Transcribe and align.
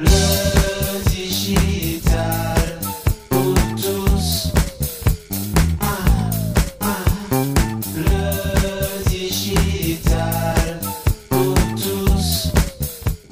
Le 0.00 1.10
digital 1.10 2.80
pour 3.28 3.54
tous. 3.76 4.52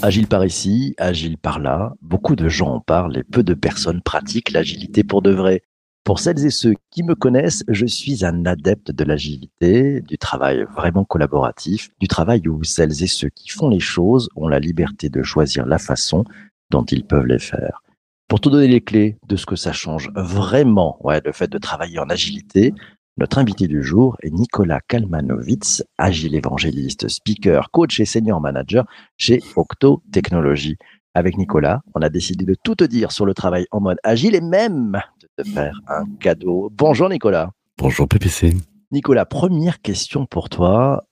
Agile 0.02 0.26
par 0.26 0.44
ici, 0.44 0.94
agile 0.98 1.38
par 1.38 1.58
là, 1.58 1.94
beaucoup 2.02 2.36
de 2.36 2.50
gens 2.50 2.74
en 2.74 2.80
parlent 2.80 3.16
et 3.16 3.24
peu 3.24 3.42
de 3.42 3.54
personnes 3.54 4.02
pratiquent 4.02 4.50
l'agilité 4.50 5.04
pour 5.04 5.22
de 5.22 5.30
vrai. 5.30 5.62
Pour 6.04 6.20
celles 6.20 6.44
et 6.46 6.50
ceux 6.50 6.74
qui 6.90 7.02
me 7.02 7.14
connaissent, 7.14 7.64
je 7.68 7.84
suis 7.84 8.24
un 8.24 8.46
adepte 8.46 8.90
de 8.90 9.04
l'agilité, 9.04 10.00
du 10.00 10.16
travail 10.16 10.66
vraiment 10.74 11.04
collaboratif, 11.04 11.90
du 12.00 12.08
travail 12.08 12.48
où 12.48 12.64
celles 12.64 13.02
et 13.02 13.06
ceux 13.06 13.28
qui 13.28 13.50
font 13.50 13.68
les 13.68 13.80
choses 13.80 14.30
ont 14.34 14.48
la 14.48 14.58
liberté 14.58 15.10
de 15.10 15.22
choisir 15.22 15.66
la 15.66 15.78
façon 15.78 16.24
dont 16.70 16.84
ils 16.84 17.04
peuvent 17.04 17.26
les 17.26 17.38
faire. 17.38 17.82
Pour 18.28 18.40
te 18.40 18.48
donner 18.48 18.68
les 18.68 18.82
clés 18.82 19.16
de 19.26 19.36
ce 19.36 19.46
que 19.46 19.56
ça 19.56 19.72
change 19.72 20.10
vraiment, 20.14 20.98
ouais, 21.00 21.20
le 21.24 21.32
fait 21.32 21.48
de 21.48 21.58
travailler 21.58 21.98
en 21.98 22.10
agilité, 22.10 22.74
notre 23.16 23.38
invité 23.38 23.66
du 23.66 23.82
jour 23.82 24.16
est 24.22 24.30
Nicolas 24.30 24.80
Kalmanovitz, 24.86 25.82
agile 25.96 26.36
évangéliste, 26.36 27.08
speaker, 27.08 27.70
coach 27.70 27.98
et 27.98 28.04
senior 28.04 28.40
manager 28.40 28.84
chez 29.16 29.40
Octo 29.56 30.02
Technologies. 30.12 30.76
Avec 31.14 31.36
Nicolas, 31.36 31.80
on 31.94 32.02
a 32.02 32.10
décidé 32.10 32.44
de 32.44 32.54
tout 32.62 32.76
te 32.76 32.84
dire 32.84 33.10
sur 33.10 33.26
le 33.26 33.34
travail 33.34 33.66
en 33.72 33.80
mode 33.80 33.96
agile 34.04 34.36
et 34.36 34.40
même 34.40 35.00
de 35.20 35.42
te 35.42 35.48
faire 35.48 35.80
un 35.88 36.04
cadeau. 36.20 36.70
Bonjour 36.72 37.08
Nicolas. 37.08 37.50
Bonjour 37.76 38.06
PPC. 38.06 38.54
Nicolas, 38.92 39.24
première 39.24 39.80
question 39.80 40.26
pour 40.26 40.48
toi. 40.48 41.04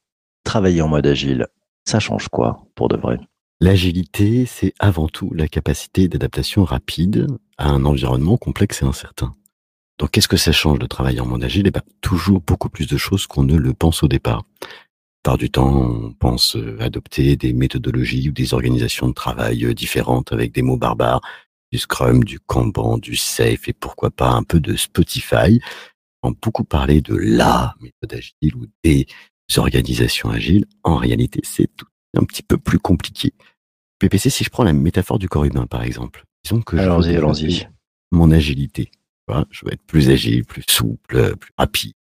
Travailler 0.45 0.83
en 0.83 0.89
mode 0.89 1.07
agile, 1.07 1.49
ça 1.85 1.99
change 1.99 2.29
quoi 2.29 2.63
pour 2.77 2.89
de 2.89 2.97
vrai? 2.97 3.19
L'agilité, 3.61 4.45
c'est 4.45 4.75
avant 4.79 5.09
tout 5.09 5.33
la 5.33 5.49
capacité 5.49 6.09
d'adaptation 6.09 6.65
rapide 6.65 7.27
à 7.57 7.71
un 7.71 7.87
environnement 7.87 8.37
complexe 8.37 8.83
et 8.83 8.85
incertain. 8.85 9.35
Donc, 9.99 10.11
qu'est-ce 10.11 10.29
que 10.29 10.37
ça 10.37 10.53
change 10.53 10.79
de 10.79 10.87
travailler 10.87 11.21
en 11.21 11.27
mode 11.27 11.43
agile? 11.43 11.67
Eh 11.67 11.71
ben, 11.71 11.83
toujours 12.03 12.43
beaucoup 12.43 12.69
plus 12.69 12.87
de 12.87 12.99
choses 12.99 13.27
qu'on 13.27 13.45
ne 13.45 13.57
le 13.57 13.73
pense 13.73 14.03
au 14.03 14.09
départ. 14.09 14.45
Par 15.23 15.39
du 15.39 15.51
temps, 15.51 15.75
on 15.75 16.13
pense 16.13 16.55
euh, 16.55 16.77
adopter 16.81 17.37
des 17.37 17.55
méthodologies 17.55 18.29
ou 18.29 18.33
des 18.33 18.53
organisations 18.53 19.09
de 19.09 19.15
travail 19.15 19.65
euh, 19.65 19.73
différentes 19.73 20.33
avec 20.33 20.53
des 20.53 20.63
mots 20.63 20.77
barbares, 20.77 21.23
du 21.73 21.79
Scrum, 21.79 22.25
du 22.25 22.39
Kanban, 22.39 22.99
du 22.99 23.17
Safe 23.17 23.69
et 23.69 23.73
pourquoi 23.73 24.11
pas 24.11 24.31
un 24.31 24.43
peu 24.43 24.61
de 24.61 24.77
Spotify. 24.77 25.61
On 26.23 26.33
beaucoup 26.33 26.65
parlé 26.65 27.01
de 27.01 27.17
la 27.17 27.75
méthode 27.81 28.13
agile 28.13 28.55
ou 28.55 28.67
des 28.85 29.07
organisations 29.57 30.29
agiles. 30.29 30.67
En 30.85 30.97
réalité, 30.97 31.41
c'est 31.43 31.75
tout 31.75 31.87
un 32.17 32.25
petit 32.25 32.43
peu 32.43 32.59
plus 32.59 32.79
compliqué. 32.79 33.33
PPC, 33.99 34.31
si 34.31 34.45
je 34.45 34.51
prends 34.51 34.65
la 34.65 34.73
métaphore 34.73 35.19
du 35.19 35.29
corps 35.29 35.45
humain, 35.45 35.67
par 35.67 35.83
exemple, 35.83 36.25
disons 36.45 36.61
que 36.61 36.77
je 36.77 36.83
Allons-y, 36.83 37.67
mon 38.13 38.31
agilité. 38.31 38.91
Je 39.51 39.65
veux 39.65 39.73
être 39.73 39.83
plus 39.83 40.11
agile, 40.11 40.45
plus 40.45 40.63
souple, 40.69 41.37
plus 41.37 41.51
rapide, 41.59 41.95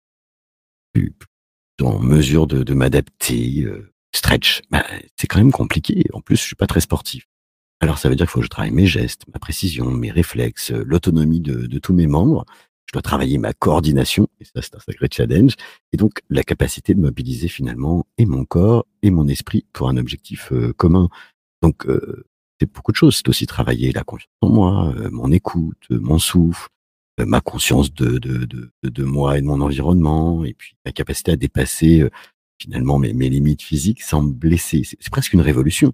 plus, 0.94 1.11
plus 1.11 1.86
en 1.86 2.00
mesure 2.00 2.47
de, 2.47 2.64
de 2.64 2.73
m'adapter, 2.73 3.64
euh, 3.64 3.94
stretch. 4.14 4.61
Bah, 4.70 4.86
c'est 5.17 5.28
quand 5.28 5.39
même 5.39 5.52
compliqué. 5.52 6.03
En 6.14 6.22
plus, 6.22 6.36
je 6.36 6.42
suis 6.42 6.55
pas 6.55 6.67
très 6.67 6.81
sportif. 6.81 7.25
Alors, 7.80 7.98
ça 7.98 8.09
veut 8.09 8.16
dire 8.16 8.25
qu'il 8.25 8.31
faut 8.31 8.39
que 8.39 8.45
je 8.45 8.50
travaille 8.50 8.72
mes 8.72 8.88
gestes, 8.88 9.23
ma 9.33 9.39
précision, 9.39 9.89
mes 9.92 10.11
réflexes, 10.11 10.72
euh, 10.72 10.83
l'autonomie 10.86 11.42
de, 11.42 11.66
de 11.66 11.80
tous 11.80 11.94
mes 11.94 12.08
membres. 12.08 12.45
Je 12.88 12.94
dois 12.94 13.02
travailler 13.02 13.38
ma 13.38 13.53
coordination, 13.53 14.28
et 14.39 14.45
ça, 14.45 14.62
c'est 14.62 14.76
un 14.76 14.80
sacré 14.80 15.08
challenge. 15.12 15.53
Et 15.94 15.98
donc, 15.98 16.22
la 16.30 16.44
capacité 16.44 16.94
de 16.94 17.00
mobiliser 17.00 17.48
finalement 17.48 18.06
et 18.17 18.26
mon 18.26 18.45
corps 18.45 18.86
et 19.02 19.09
mon 19.09 19.28
esprit 19.28 19.66
pour 19.73 19.89
un 19.89 19.98
objectif 19.98 20.52
euh, 20.52 20.73
commun. 20.73 21.09
Donc, 21.61 21.88
euh, 21.88 22.26
c'est 22.59 22.72
beaucoup 22.72 22.92
de 22.92 22.98
choses. 22.98 23.16
C'est 23.17 23.30
aussi 23.30 23.48
travailler 23.48 23.92
la 23.94 24.04
confiance 24.04 24.30
en 24.42 24.50
moi, 24.50 24.94
euh, 24.98 25.09
mon 25.11 25.31
écoute, 25.31 25.81
euh, 25.92 26.00
mon 26.00 26.20
souffle, 26.20 26.67
euh, 27.20 27.26
ma 27.26 27.42
conscience 27.42 27.94
de, 27.94 28.20
de, 28.20 28.45
de, 28.45 28.70
de- 28.84 29.04
moi 29.04 29.38
et 29.38 29.42
de 29.42 29.48
mon 29.48 29.61
environnement, 29.61 30.44
et 30.45 30.54
puis 30.54 30.76
ma 30.86 30.92
capacité 30.92 31.31
à 31.31 31.36
dépasser 31.36 32.02
euh, 32.02 32.10
finalement 32.61 33.00
mes, 33.00 33.14
mes 33.14 33.30
limites 33.30 33.61
physiques 33.64 34.02
sans 34.04 34.21
me 34.21 34.32
blesser. 34.32 34.83
C'est 34.83 34.98
c'est 35.00 35.10
presque 35.11 35.33
une 35.33 35.42
révolution. 35.42 35.94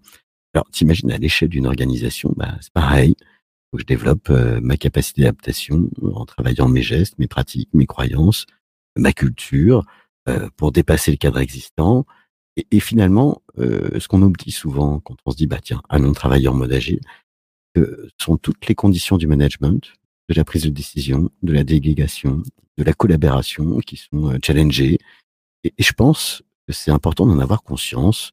Alors, 0.53 0.67
t'imagines 0.71 1.11
à 1.11 1.17
l'échelle 1.17 1.49
d'une 1.49 1.67
organisation, 1.67 2.33
bah, 2.35 2.57
c'est 2.61 2.73
pareil. 2.73 3.15
Que 3.71 3.79
je 3.79 3.85
développe 3.85 4.29
euh, 4.29 4.59
ma 4.61 4.77
capacité 4.77 5.21
d'adaptation 5.21 5.89
en 6.01 6.25
travaillant 6.25 6.67
mes 6.67 6.81
gestes, 6.81 7.19
mes 7.19 7.27
pratiques, 7.27 7.69
mes 7.73 7.85
croyances, 7.85 8.45
ma 8.97 9.13
culture, 9.13 9.85
euh, 10.27 10.49
pour 10.57 10.71
dépasser 10.71 11.11
le 11.11 11.17
cadre 11.17 11.39
existant. 11.39 12.05
Et, 12.71 12.79
finalement, 12.79 13.41
euh, 13.57 13.99
ce 13.99 14.07
qu'on 14.07 14.21
oublie 14.21 14.51
souvent 14.51 14.99
quand 14.99 15.15
on 15.25 15.31
se 15.31 15.37
dit, 15.37 15.47
bah 15.47 15.59
tiens, 15.61 15.81
allons 15.87 16.11
travailler 16.13 16.47
en 16.47 16.53
mode 16.53 16.73
agile, 16.73 16.99
sont 18.17 18.35
toutes 18.35 18.67
les 18.67 18.75
conditions 18.75 19.15
du 19.15 19.25
management, 19.25 19.93
de 20.29 20.35
la 20.35 20.43
prise 20.43 20.63
de 20.63 20.69
décision, 20.69 21.29
de 21.43 21.53
la 21.53 21.63
délégation, 21.63 22.43
de 22.77 22.83
la 22.83 22.93
collaboration 22.93 23.79
qui 23.79 23.97
sont 23.97 24.31
euh, 24.31 24.37
challengées. 24.43 24.97
Et, 25.63 25.73
je 25.77 25.91
pense 25.91 26.41
que 26.67 26.73
c'est 26.73 26.91
important 26.91 27.25
d'en 27.25 27.39
avoir 27.39 27.63
conscience 27.63 28.31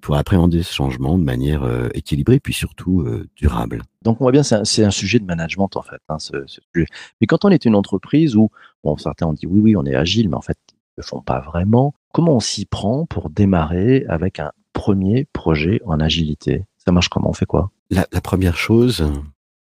pour 0.00 0.16
appréhender 0.16 0.62
ce 0.62 0.72
changement 0.72 1.18
de 1.18 1.22
manière 1.24 1.62
euh, 1.62 1.88
équilibrée, 1.94 2.40
puis 2.40 2.52
surtout 2.52 3.02
euh, 3.02 3.28
durable. 3.36 3.82
Donc 4.02 4.20
on 4.20 4.24
voit 4.24 4.32
bien, 4.32 4.42
c'est 4.42 4.56
un, 4.56 4.64
c'est 4.64 4.84
un 4.84 4.90
sujet 4.90 5.18
de 5.20 5.24
management 5.24 5.70
en 5.76 5.82
fait. 5.82 6.00
hein, 6.08 6.18
ce, 6.18 6.32
ce 6.46 6.60
sujet. 6.74 6.86
Mais 7.20 7.26
quand 7.26 7.44
on 7.44 7.48
est 7.50 7.64
une 7.64 7.74
entreprise 7.76 8.34
où, 8.36 8.50
bon, 8.82 8.96
certains 8.96 9.26
ont 9.26 9.32
dit 9.32 9.46
oui, 9.46 9.60
oui, 9.60 9.76
on 9.76 9.84
est 9.86 9.94
agile, 9.94 10.28
mais 10.28 10.36
en 10.36 10.40
fait, 10.40 10.58
ils 10.70 10.74
ne 10.98 11.02
le 11.02 11.06
font 11.06 11.20
pas 11.20 11.40
vraiment. 11.40 11.94
Comment 12.12 12.36
on 12.36 12.40
s'y 12.40 12.64
prend 12.64 13.06
pour 13.06 13.30
démarrer 13.30 14.04
avec 14.08 14.40
un 14.40 14.50
premier 14.72 15.26
projet 15.32 15.80
en 15.84 16.00
agilité? 16.00 16.64
Ça 16.84 16.90
marche 16.90 17.08
comment? 17.08 17.30
On 17.30 17.34
fait 17.34 17.46
quoi? 17.46 17.70
La, 17.90 18.06
la 18.12 18.20
première 18.20 18.56
chose, 18.56 19.04
je 19.06 19.20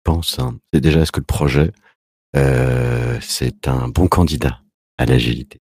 pense, 0.05 0.39
hein, 0.39 0.59
c'est 0.73 0.81
déjà 0.81 1.01
est-ce 1.01 1.13
que 1.13 1.21
le 1.21 1.27
projet, 1.27 1.73
euh, 2.37 3.19
c'est 3.21 3.69
un 3.69 3.89
bon 3.89 4.07
candidat 4.09 4.61
à 4.97 5.05
l'agilité? 5.07 5.61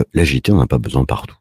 Euh, 0.00 0.04
L'agilité, 0.12 0.52
on 0.52 0.58
n'a 0.58 0.66
pas 0.66 0.78
besoin 0.78 1.04
partout. 1.04 1.36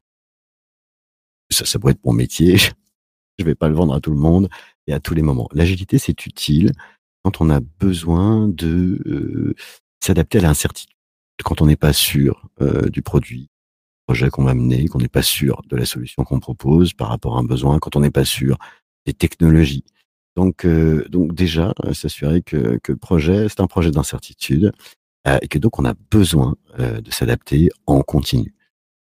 Ça, 1.53 1.66
ça 1.66 1.80
pourrait 1.80 1.94
être 1.94 2.06
mon 2.06 2.14
métier. 2.14 2.58
Je 3.40 3.46
vais 3.46 3.56
pas 3.56 3.68
le 3.68 3.75
vendre 3.75 3.94
à 3.94 4.00
tout 4.00 4.12
le 4.12 4.18
monde 4.18 4.50
et 4.88 4.94
à 4.94 5.00
tous 5.00 5.14
les 5.14 5.22
moments. 5.22 5.50
L'agilité, 5.53 5.97
c'est 5.97 6.25
utile 6.25 6.72
quand 7.24 7.41
on 7.41 7.50
a 7.50 7.59
besoin 7.59 8.47
de 8.47 9.02
euh, 9.06 9.56
s'adapter 10.03 10.40
à 10.40 10.42
l'incertitude, 10.42 10.96
quand 11.44 11.62
on 11.62 11.66
n'est 11.66 11.78
pas 11.78 11.94
sûr 11.94 12.47
euh, 12.62 12.90
du 12.90 13.02
produit, 13.02 13.44
du 13.44 14.06
projet 14.06 14.30
qu'on 14.30 14.44
va 14.44 14.53
mener, 14.53 14.88
qu'on 14.88 15.00
n'est 15.00 15.08
pas 15.08 15.22
sûr 15.22 15.62
de 15.69 15.78
la 15.78 15.86
solution 15.86 16.24
qu'on 16.24 16.40
propose 16.40 16.94
par 16.94 17.08
rapport 17.08 17.38
à 17.38 17.40
un 17.40 17.44
besoin, 17.44 17.80
quand 17.80 17.96
on 17.96 18.02
n'est 18.02 18.12
pas 18.12 18.25
sûr 18.25 18.58
des 19.06 19.13
technologies. 19.13 19.86
Donc, 20.36 20.66
euh, 20.66 21.06
donc 21.09 21.34
déjà, 21.34 21.74
s'assurer 21.94 22.42
que, 22.42 22.80
que 22.84 22.92
le 22.92 22.97
projet, 22.97 23.47
c'est 23.50 23.62
un 23.62 23.68
projet 23.68 23.92
d'incertitude 23.92 24.72
et 25.42 25.47
que 25.47 25.58
donc 25.58 25.80
on 25.80 25.86
a 25.86 25.94
besoin 26.12 26.58
de 26.78 27.09
s'adapter 27.09 27.69
en 27.86 28.02
continu. 28.02 28.53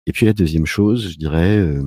Et 0.05 0.13
puis 0.13 0.27
la 0.27 0.35
deuxième 0.35 0.67
chose, 0.67 1.13
je 1.13 1.17
dirais, 1.17 1.79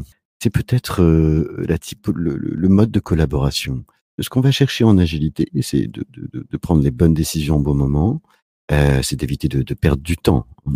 c'est 0.42 0.50
peut-être 0.50 1.02
euh, 1.02 1.66
le, 2.14 2.68
mode 2.70 2.92
de 2.92 3.00
collaboration. 3.00 3.84
Ce 4.20 4.30
qu'on 4.30 4.42
va 4.42 4.52
chercher 4.52 4.84
en 4.84 4.98
agilité, 4.98 5.50
c'est 5.62 5.88
de, 5.88 6.06
de, 6.10 6.46
de- 6.50 6.58
prendre 6.58 6.82
les 6.84 6.92
bonnes 6.92 7.14
décisions 7.14 7.58
au 7.58 7.62
bon 7.62 7.74
moment, 7.74 8.22
euh, 8.72 9.02
c'est 9.02 9.16
d'éviter 9.16 9.48
de, 9.48 9.62
de 9.62 9.74
perdre 9.74 10.02
du 10.02 10.18
temps, 10.18 10.48
hein. 10.68 10.74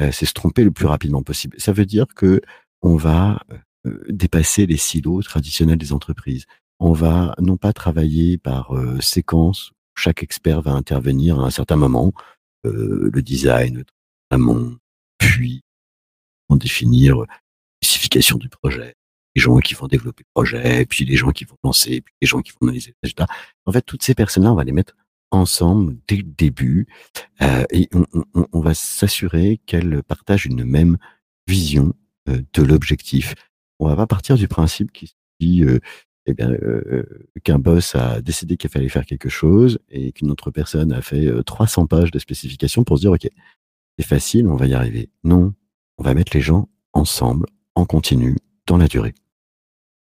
Euh, 0.00 0.10
c'est 0.12 0.24
se 0.24 0.32
tromper 0.32 0.64
le 0.64 0.70
plus 0.70 0.86
rapidement 0.86 1.22
possible. 1.22 1.60
Ça 1.60 1.74
veut 1.74 1.84
dire 1.84 2.06
que 2.14 2.40
on 2.80 2.96
va 2.96 3.42
euh, 3.86 4.02
dépasser 4.08 4.64
les 4.64 4.78
silos 4.78 5.20
traditionnels 5.22 5.76
des 5.76 5.92
entreprises. 5.92 6.46
On 6.78 6.92
va 6.94 7.34
non 7.38 7.58
pas 7.58 7.74
travailler 7.74 8.38
par 8.38 8.72
séquence, 9.00 9.72
chaque 9.94 10.22
expert 10.22 10.62
va 10.62 10.72
intervenir 10.72 11.38
à 11.38 11.44
un 11.44 11.50
certain 11.50 11.76
moment, 11.76 12.14
le 12.64 13.20
design, 13.20 13.84
amont, 14.30 14.78
puis 15.18 15.60
en 16.48 16.56
définir 16.56 17.26
euh, 18.16 18.18
la 18.18 18.22
spécification 18.22 18.38
du 18.38 18.48
projet, 18.48 18.94
les 19.36 19.42
gens 19.42 19.58
qui 19.58 19.74
vont 19.74 19.86
développer 19.86 20.24
le 20.24 20.30
projet, 20.34 20.86
puis 20.86 21.04
les 21.04 21.16
gens 21.16 21.30
qui 21.30 21.44
vont 21.44 21.56
lancer, 21.64 22.00
puis 22.00 22.14
les 22.20 22.26
gens 22.26 22.40
qui 22.40 22.52
vont 22.52 22.66
analyser 22.68 22.90
les 22.90 22.96
résultats. 23.08 23.26
En 23.66 23.72
fait, 23.72 23.82
toutes 23.82 24.02
ces 24.02 24.14
personnes-là, 24.14 24.52
on 24.52 24.56
va 24.56 24.64
les 24.64 24.72
mettre 24.72 24.96
ensemble 25.30 25.96
dès 26.08 26.16
le 26.16 26.22
début 26.24 26.86
euh, 27.42 27.64
et 27.70 27.88
on, 27.94 28.04
on- 28.34 28.46
on 28.52 28.60
va 28.60 28.74
s'assurer 28.74 29.60
qu'elles 29.66 30.02
partagent 30.02 30.46
une 30.46 30.64
même 30.64 30.98
vision 31.46 31.94
euh, 32.28 32.42
de 32.52 32.62
l'objectif. 32.62 33.34
On 33.78 33.86
va 33.88 33.96
pas 33.96 34.06
partir 34.08 34.36
du 34.36 34.48
principe 34.48 34.90
qui 34.92 35.14
dit 35.40 35.62
euh, 35.62 35.78
eh 36.26 36.34
bien, 36.34 36.50
euh, 36.50 37.04
qu'un 37.44 37.58
boss 37.60 37.94
a 37.94 38.20
décidé 38.20 38.56
qu'il 38.56 38.70
fallait 38.70 38.88
faire 38.88 39.06
quelque 39.06 39.28
chose 39.28 39.78
et 39.88 40.12
qu'une 40.12 40.30
autre 40.32 40.50
personne 40.50 40.92
a 40.92 41.00
fait 41.00 41.26
euh, 41.26 41.42
300 41.44 41.86
pages 41.86 42.10
de 42.10 42.18
spécifications 42.18 42.82
pour 42.84 42.96
se 42.98 43.02
dire, 43.02 43.12
OK, 43.12 43.28
c'est 43.98 44.06
facile, 44.06 44.48
on 44.48 44.56
va 44.56 44.66
y 44.66 44.74
arriver. 44.74 45.10
Non, 45.24 45.54
on 45.98 46.02
va 46.02 46.12
mettre 46.14 46.36
les 46.36 46.40
gens 46.42 46.68
ensemble, 46.92 47.46
en 47.74 47.84
continu, 47.84 48.36
dans 48.66 48.76
la 48.76 48.86
durée. 48.86 49.14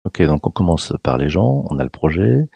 Ok, 0.05 0.23
donc 0.23 0.47
on 0.47 0.51
commence 0.51 0.93
par 1.03 1.19
les 1.19 1.29
gens, 1.29 1.67
on 1.71 1.79
a 1.79 1.85
le 1.85 1.91
projet, 1.91 2.49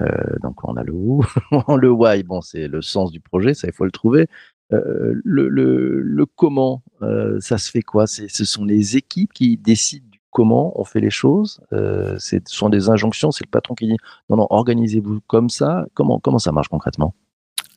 euh, 0.00 0.06
donc 0.42 0.62
on 0.68 0.76
a 0.76 0.82
le 0.82 0.92
où, 0.92 1.24
le 1.76 1.90
why, 1.90 2.22
bon, 2.22 2.40
c'est 2.40 2.68
le 2.68 2.82
sens 2.82 3.10
du 3.10 3.20
projet, 3.20 3.54
ça 3.54 3.66
il 3.66 3.72
faut 3.72 3.84
le 3.84 3.90
trouver. 3.90 4.26
Euh, 4.72 5.14
le, 5.24 5.48
le, 5.48 6.00
le 6.02 6.26
comment, 6.26 6.82
euh, 7.00 7.40
ça 7.40 7.56
se 7.56 7.70
fait 7.70 7.82
quoi? 7.82 8.06
Ce 8.06 8.44
sont 8.44 8.64
les 8.64 8.96
équipes 8.96 9.32
qui 9.32 9.56
décident 9.56 10.06
du 10.10 10.20
comment 10.30 10.78
on 10.78 10.84
fait 10.84 11.00
les 11.00 11.10
choses 11.10 11.60
Ce 11.70 12.38
sont 12.46 12.68
des 12.68 12.90
injonctions, 12.90 13.30
c'est 13.30 13.44
le 13.44 13.50
patron 13.50 13.74
qui 13.74 13.86
dit 13.86 13.96
non, 14.28 14.36
non, 14.36 14.46
organisez-vous 14.50 15.20
comme 15.26 15.48
ça. 15.48 15.86
Comment, 15.94 16.20
comment 16.20 16.38
ça 16.38 16.52
marche 16.52 16.68
concrètement? 16.68 17.14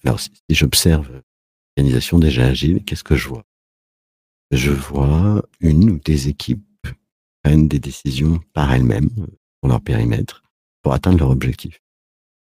Alors, 0.03 0.19
si, 0.19 0.31
si 0.49 0.55
j'observe 0.55 1.21
l'organisation 1.77 2.19
déjà 2.19 2.47
agile, 2.47 2.83
qu'est-ce 2.83 3.03
que 3.03 3.15
je 3.15 3.29
vois? 3.29 3.43
Je 4.51 4.71
vois 4.71 5.43
une 5.61 5.89
ou 5.91 5.99
des 5.99 6.27
équipes 6.27 6.65
prennent 7.43 7.67
des 7.67 7.79
décisions 7.79 8.39
par 8.53 8.71
elles-mêmes, 8.73 9.09
pour 9.59 9.69
leur 9.69 9.81
périmètre, 9.81 10.43
pour 10.81 10.93
atteindre 10.93 11.19
leur 11.19 11.29
objectif. 11.29 11.81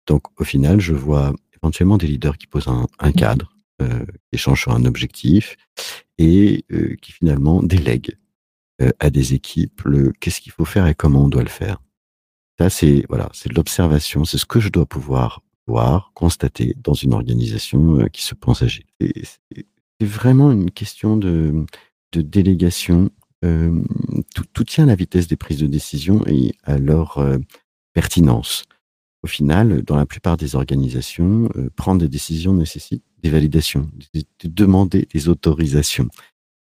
Donc, 0.06 0.22
au 0.40 0.44
final, 0.44 0.80
je 0.80 0.94
vois 0.94 1.32
éventuellement 1.56 1.98
des 1.98 2.06
leaders 2.06 2.38
qui 2.38 2.46
posent 2.46 2.68
un, 2.68 3.12
cadre, 3.12 3.54
euh, 3.80 4.04
qui 4.04 4.34
échangent 4.34 4.62
sur 4.62 4.72
un 4.72 4.84
objectif 4.84 5.56
et 6.18 6.64
euh, 6.72 6.96
qui 7.00 7.12
finalement 7.12 7.62
délèguent 7.62 8.16
euh, 8.80 8.90
à 9.00 9.10
des 9.10 9.34
équipes 9.34 9.82
le 9.84 10.12
qu'est-ce 10.18 10.40
qu'il 10.40 10.52
faut 10.52 10.64
faire 10.64 10.86
et 10.86 10.94
comment 10.94 11.24
on 11.24 11.28
doit 11.28 11.42
le 11.42 11.48
faire. 11.48 11.80
Ça, 12.58 12.70
c'est 12.70 13.04
voilà, 13.08 13.30
de 13.46 13.54
l'observation, 13.54 14.24
c'est 14.24 14.38
ce 14.38 14.46
que 14.46 14.60
je 14.60 14.68
dois 14.68 14.86
pouvoir 14.86 15.42
voir, 15.66 16.10
constater 16.14 16.74
dans 16.82 16.94
une 16.94 17.14
organisation 17.14 18.00
euh, 18.00 18.06
qui 18.08 18.22
se 18.22 18.34
pense 18.34 18.62
agile. 18.62 18.84
C'est 19.00 20.06
vraiment 20.06 20.50
une 20.50 20.70
question 20.70 21.16
de 21.16 21.64
délégation. 22.12 23.10
Euh, 23.44 23.82
tout, 24.52 24.64
tient 24.64 24.84
à 24.84 24.86
la 24.86 24.94
vitesse 24.94 25.26
des 25.26 25.36
prises 25.36 25.58
de 25.58 25.66
décision 25.66 26.24
et 26.26 26.54
à 26.62 26.78
leur 26.78 27.18
euh, 27.18 27.38
pertinence. 27.92 28.64
Au 29.22 29.26
final, 29.26 29.82
dans 29.82 29.96
la 29.96 30.06
plupart 30.06 30.36
des 30.36 30.54
organisations, 30.54 31.48
euh, 31.56 31.68
prendre 31.74 32.00
des 32.00 32.08
décisions 32.08 32.52
nécessite 32.54 33.02
des 33.22 33.30
validations, 33.30 33.88
de, 34.14 34.20
de 34.20 34.48
demander 34.48 35.08
des 35.12 35.28
autorisations. 35.28 36.08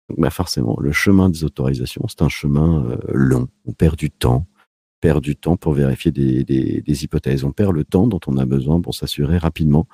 Donc, 0.10 0.20
bah 0.20 0.30
forcément, 0.30 0.78
le 0.80 0.92
chemin 0.92 1.30
des 1.30 1.44
autorisations, 1.44 2.06
c'est 2.08 2.22
un 2.22 2.30
chemin 2.30 2.98
long. 3.08 3.48
On 3.66 3.74
perd 3.74 3.96
du 3.96 4.12
temps, 4.12 4.48
on 4.48 5.00
perd 5.02 5.24
du 5.24 5.36
temps 5.36 5.58
pour 5.58 5.74
vérifier 5.74 6.12
des, 6.12 7.04
hypothèses. 7.04 7.44
On 7.44 7.52
perd 7.52 7.74
le 7.74 7.84
temps 7.84 8.08
dont 8.08 8.20
on 8.28 8.38
a 8.38 8.46
besoin 8.46 8.82
pour 8.82 8.94
s'assurer 8.94 9.38
rapidement 9.38 9.88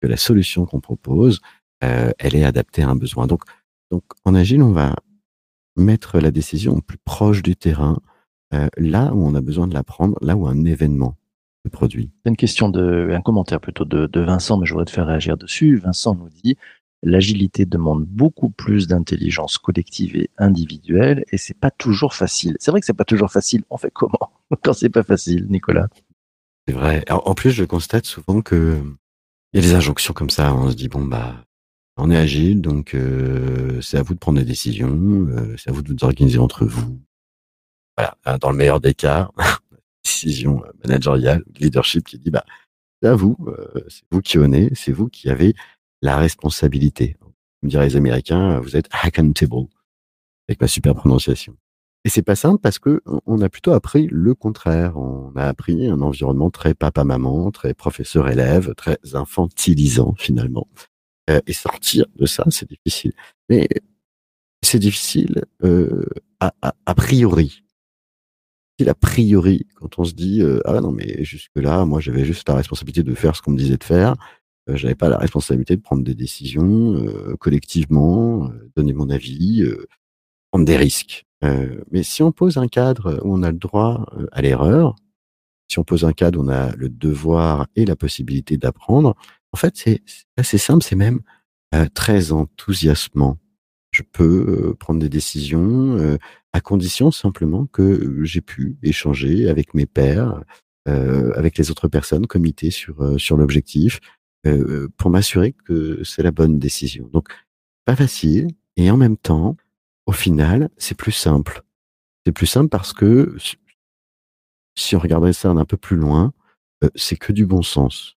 que 0.00 0.06
la 0.06 0.16
solution 0.16 0.64
qu'on 0.64 0.80
propose, 0.80 1.40
elle 1.80 2.36
est 2.36 2.44
adaptée 2.44 2.82
à 2.82 2.88
un 2.88 2.96
besoin. 2.96 3.26
Donc, 3.26 3.42
donc, 3.90 4.04
en 4.24 4.34
agile, 4.34 4.62
on 4.62 4.72
va 4.72 4.96
mettre 5.76 6.18
la 6.18 6.30
décision 6.30 6.80
plus 6.80 6.98
proche 6.98 7.42
du 7.42 7.56
terrain, 7.56 8.00
euh, 8.52 8.68
là 8.76 9.12
où 9.14 9.26
on 9.26 9.34
a 9.34 9.40
besoin 9.40 9.66
de 9.66 9.74
la 9.74 9.82
prendre, 9.82 10.16
là 10.20 10.36
où 10.36 10.46
un 10.46 10.64
événement 10.64 11.16
se 11.64 11.70
produit. 11.70 12.10
C'est 12.22 12.30
une 12.30 12.36
question 12.36 12.68
de, 12.68 13.10
un 13.12 13.20
commentaire 13.20 13.60
plutôt 13.60 13.84
de, 13.84 14.06
de 14.06 14.20
Vincent, 14.20 14.58
mais 14.58 14.66
je 14.66 14.72
voudrais 14.72 14.84
te 14.84 14.90
faire 14.90 15.06
réagir 15.06 15.36
dessus. 15.36 15.76
Vincent 15.76 16.14
nous 16.14 16.28
dit 16.28 16.56
l'agilité 17.02 17.66
demande 17.66 18.04
beaucoup 18.04 18.50
plus 18.50 18.88
d'intelligence 18.88 19.58
collective 19.58 20.16
et 20.16 20.30
individuelle, 20.38 21.24
et 21.30 21.38
c'est 21.38 21.58
pas 21.58 21.70
toujours 21.70 22.14
facile. 22.14 22.56
C'est 22.60 22.70
vrai 22.70 22.80
que 22.80 22.86
c'est 22.86 22.94
pas 22.94 23.04
toujours 23.04 23.30
facile. 23.30 23.62
On 23.70 23.76
fait 23.76 23.90
comment 23.92 24.32
quand 24.62 24.72
c'est 24.72 24.90
pas 24.90 25.02
facile, 25.02 25.46
Nicolas? 25.48 25.88
C'est 26.66 26.74
vrai. 26.74 27.04
En 27.10 27.34
plus, 27.34 27.50
je 27.50 27.64
constate 27.64 28.06
souvent 28.06 28.40
que 28.40 28.80
il 29.52 29.60
y 29.60 29.64
a 29.64 29.68
des 29.68 29.74
injonctions 29.74 30.14
comme 30.14 30.30
ça. 30.30 30.54
On 30.54 30.70
se 30.70 30.76
dit 30.76 30.88
bon 30.88 31.04
bah, 31.04 31.44
on 31.96 32.10
est 32.10 32.16
agile, 32.16 32.60
donc 32.60 32.94
euh, 32.94 33.80
c'est 33.80 33.98
à 33.98 34.02
vous 34.02 34.14
de 34.14 34.18
prendre 34.18 34.38
des 34.38 34.44
décisions, 34.44 35.26
euh, 35.28 35.54
c'est 35.56 35.70
à 35.70 35.72
vous 35.72 35.82
de 35.82 35.92
vous 35.92 36.04
organiser 36.04 36.38
entre 36.38 36.64
vous. 36.66 37.00
Voilà. 37.96 38.16
Hein, 38.24 38.38
Dans 38.38 38.50
le 38.50 38.56
meilleur 38.56 38.80
des 38.80 38.94
cas, 38.94 39.30
décision 40.04 40.62
euh, 40.64 40.70
managériale, 40.84 41.44
leadership 41.58 42.04
qui 42.04 42.18
dit 42.18 42.30
bah 42.30 42.44
c'est 43.00 43.08
à 43.08 43.14
vous, 43.14 43.36
c'est 43.88 44.04
vous 44.10 44.22
qui 44.22 44.38
honnez, 44.38 44.70
c'est 44.74 44.92
vous 44.92 45.08
qui 45.08 45.28
avez 45.28 45.54
la 46.02 46.16
responsabilité. 46.16 47.16
Comme 47.60 47.70
diraient 47.70 47.86
les 47.86 47.96
Américains, 47.96 48.60
vous 48.60 48.76
êtes 48.76 48.88
accountable 48.90 49.66
avec 50.48 50.60
ma 50.60 50.68
super 50.68 50.94
prononciation. 50.94 51.54
Et 52.04 52.10
c'est 52.10 52.22
pas 52.22 52.36
simple 52.36 52.60
parce 52.60 52.78
que 52.78 53.02
on 53.26 53.40
a 53.40 53.48
plutôt 53.48 53.72
appris 53.72 54.08
le 54.10 54.34
contraire. 54.34 54.98
On 54.98 55.32
a 55.36 55.44
appris 55.44 55.86
un 55.86 56.00
environnement 56.02 56.50
très 56.50 56.74
papa-maman, 56.74 57.50
très 57.50 57.72
professeur-élève, 57.72 58.74
très 58.74 58.98
infantilisant 59.14 60.14
finalement. 60.18 60.68
Euh, 61.30 61.40
et 61.46 61.52
sortir 61.54 62.04
de 62.16 62.26
ça, 62.26 62.44
c'est 62.50 62.68
difficile. 62.68 63.12
Mais 63.48 63.66
c'est 64.62 64.78
difficile 64.78 65.44
euh, 65.62 66.04
a, 66.40 66.52
a, 66.60 66.74
a 66.84 66.94
priori. 66.94 67.62
C'est 68.78 68.88
a 68.88 68.94
priori 68.94 69.66
quand 69.76 69.98
on 69.98 70.04
se 70.04 70.12
dit 70.14 70.42
euh, 70.42 70.60
ah 70.64 70.80
non 70.80 70.90
mais 70.90 71.22
jusque 71.24 71.56
là, 71.56 71.84
moi 71.84 72.00
j'avais 72.00 72.24
juste 72.24 72.48
la 72.48 72.56
responsabilité 72.56 73.02
de 73.02 73.14
faire 73.14 73.36
ce 73.36 73.42
qu'on 73.42 73.52
me 73.52 73.58
disait 73.58 73.76
de 73.76 73.84
faire. 73.84 74.16
Euh, 74.68 74.76
j'avais 74.76 74.94
pas 74.94 75.08
la 75.08 75.18
responsabilité 75.18 75.76
de 75.76 75.82
prendre 75.82 76.02
des 76.02 76.14
décisions 76.14 76.94
euh, 76.94 77.36
collectivement, 77.36 78.46
euh, 78.48 78.70
donner 78.76 78.92
mon 78.92 79.10
avis, 79.10 79.64
prendre 80.50 80.64
des 80.64 80.76
risques. 80.76 81.24
Mais 81.90 82.02
si 82.02 82.22
on 82.22 82.32
pose 82.32 82.56
un 82.56 82.68
cadre 82.68 83.20
où 83.22 83.34
on 83.34 83.42
a 83.42 83.50
le 83.50 83.58
droit 83.58 84.06
à 84.32 84.40
l'erreur, 84.40 84.96
si 85.68 85.78
on 85.78 85.84
pose 85.84 86.06
un 86.06 86.14
cadre 86.14 86.38
où 86.38 86.42
on 86.42 86.48
a 86.48 86.74
le 86.74 86.88
devoir 86.88 87.66
et 87.76 87.84
la 87.84 87.96
possibilité 87.96 88.56
d'apprendre, 88.56 89.14
en 89.54 89.56
fait, 89.56 89.76
c'est 89.76 90.02
assez 90.36 90.58
simple, 90.58 90.82
c'est 90.82 90.96
même 90.96 91.20
euh, 91.76 91.86
très 91.94 92.32
enthousiasmant. 92.32 93.38
Je 93.92 94.02
peux 94.02 94.70
euh, 94.72 94.74
prendre 94.74 94.98
des 94.98 95.08
décisions 95.08 95.96
euh, 95.96 96.18
à 96.52 96.60
condition 96.60 97.12
simplement 97.12 97.66
que 97.66 98.24
j'ai 98.24 98.40
pu 98.40 98.76
échanger 98.82 99.48
avec 99.48 99.72
mes 99.74 99.86
pairs, 99.86 100.42
avec 100.86 101.56
les 101.56 101.70
autres 101.70 101.86
personnes, 101.88 102.26
comité 102.26 102.70
sur 102.70 103.18
sur 103.18 103.36
l'objectif, 103.38 104.00
pour 104.98 105.10
m'assurer 105.10 105.52
que 105.52 106.02
c'est 106.04 106.22
la 106.22 106.32
bonne 106.32 106.58
décision. 106.58 107.08
Donc, 107.12 107.28
pas 107.86 107.96
facile 107.96 108.48
et 108.76 108.90
en 108.90 108.96
même 108.96 109.16
temps, 109.16 109.56
au 110.06 110.12
final, 110.12 110.68
c'est 110.76 110.96
plus 110.96 111.12
simple. 111.12 111.62
C'est 112.26 112.32
plus 112.32 112.46
simple 112.46 112.68
parce 112.68 112.92
que 112.92 113.34
si- 114.76 114.96
on 114.96 114.98
regardait 114.98 115.32
ça 115.32 115.54
d'un 115.54 115.64
peu 115.64 115.76
plus 115.76 115.96
loin, 115.96 116.32
c'est 116.96 117.16
que 117.16 117.32
du 117.32 117.46
bon 117.46 117.62
sens. 117.62 118.16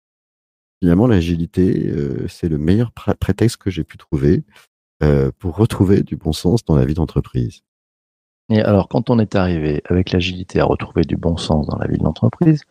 Finalement, 0.83 1.07
l'agilité, 1.07 1.89
euh, 1.89 2.29
c'est 2.29 2.49
le 2.49 2.59
meilleur 2.59 2.93
pré- 2.93 3.15
prétexte 3.15 3.57
que 3.57 3.71
j'ai 3.71 3.85
pu 3.85 3.97
trouver 3.97 4.45
euh, 5.03 5.31
pour 5.39 5.57
retrouver 5.57 6.03
du 6.03 6.17
bon 6.17 6.33
sens 6.33 6.65
dans 6.65 6.77
la 6.77 6.85
vie 6.85 6.95
d'entreprise. 6.95 7.63
Et 8.51 8.61
alors, 8.61 8.89
quand 8.89 9.11
on 9.11 9.19
est 9.19 9.35
arrivé 9.35 9.83
avec 9.87 10.13
l'agilité 10.13 10.61
à 10.61 10.65
retrouver 10.65 11.03
du 11.03 11.17
bon 11.17 11.37
sens 11.37 11.67
dans 11.67 11.79
la 11.79 11.87
vie 11.89 11.99
de 11.99 12.05
l'entreprise, 12.05 12.63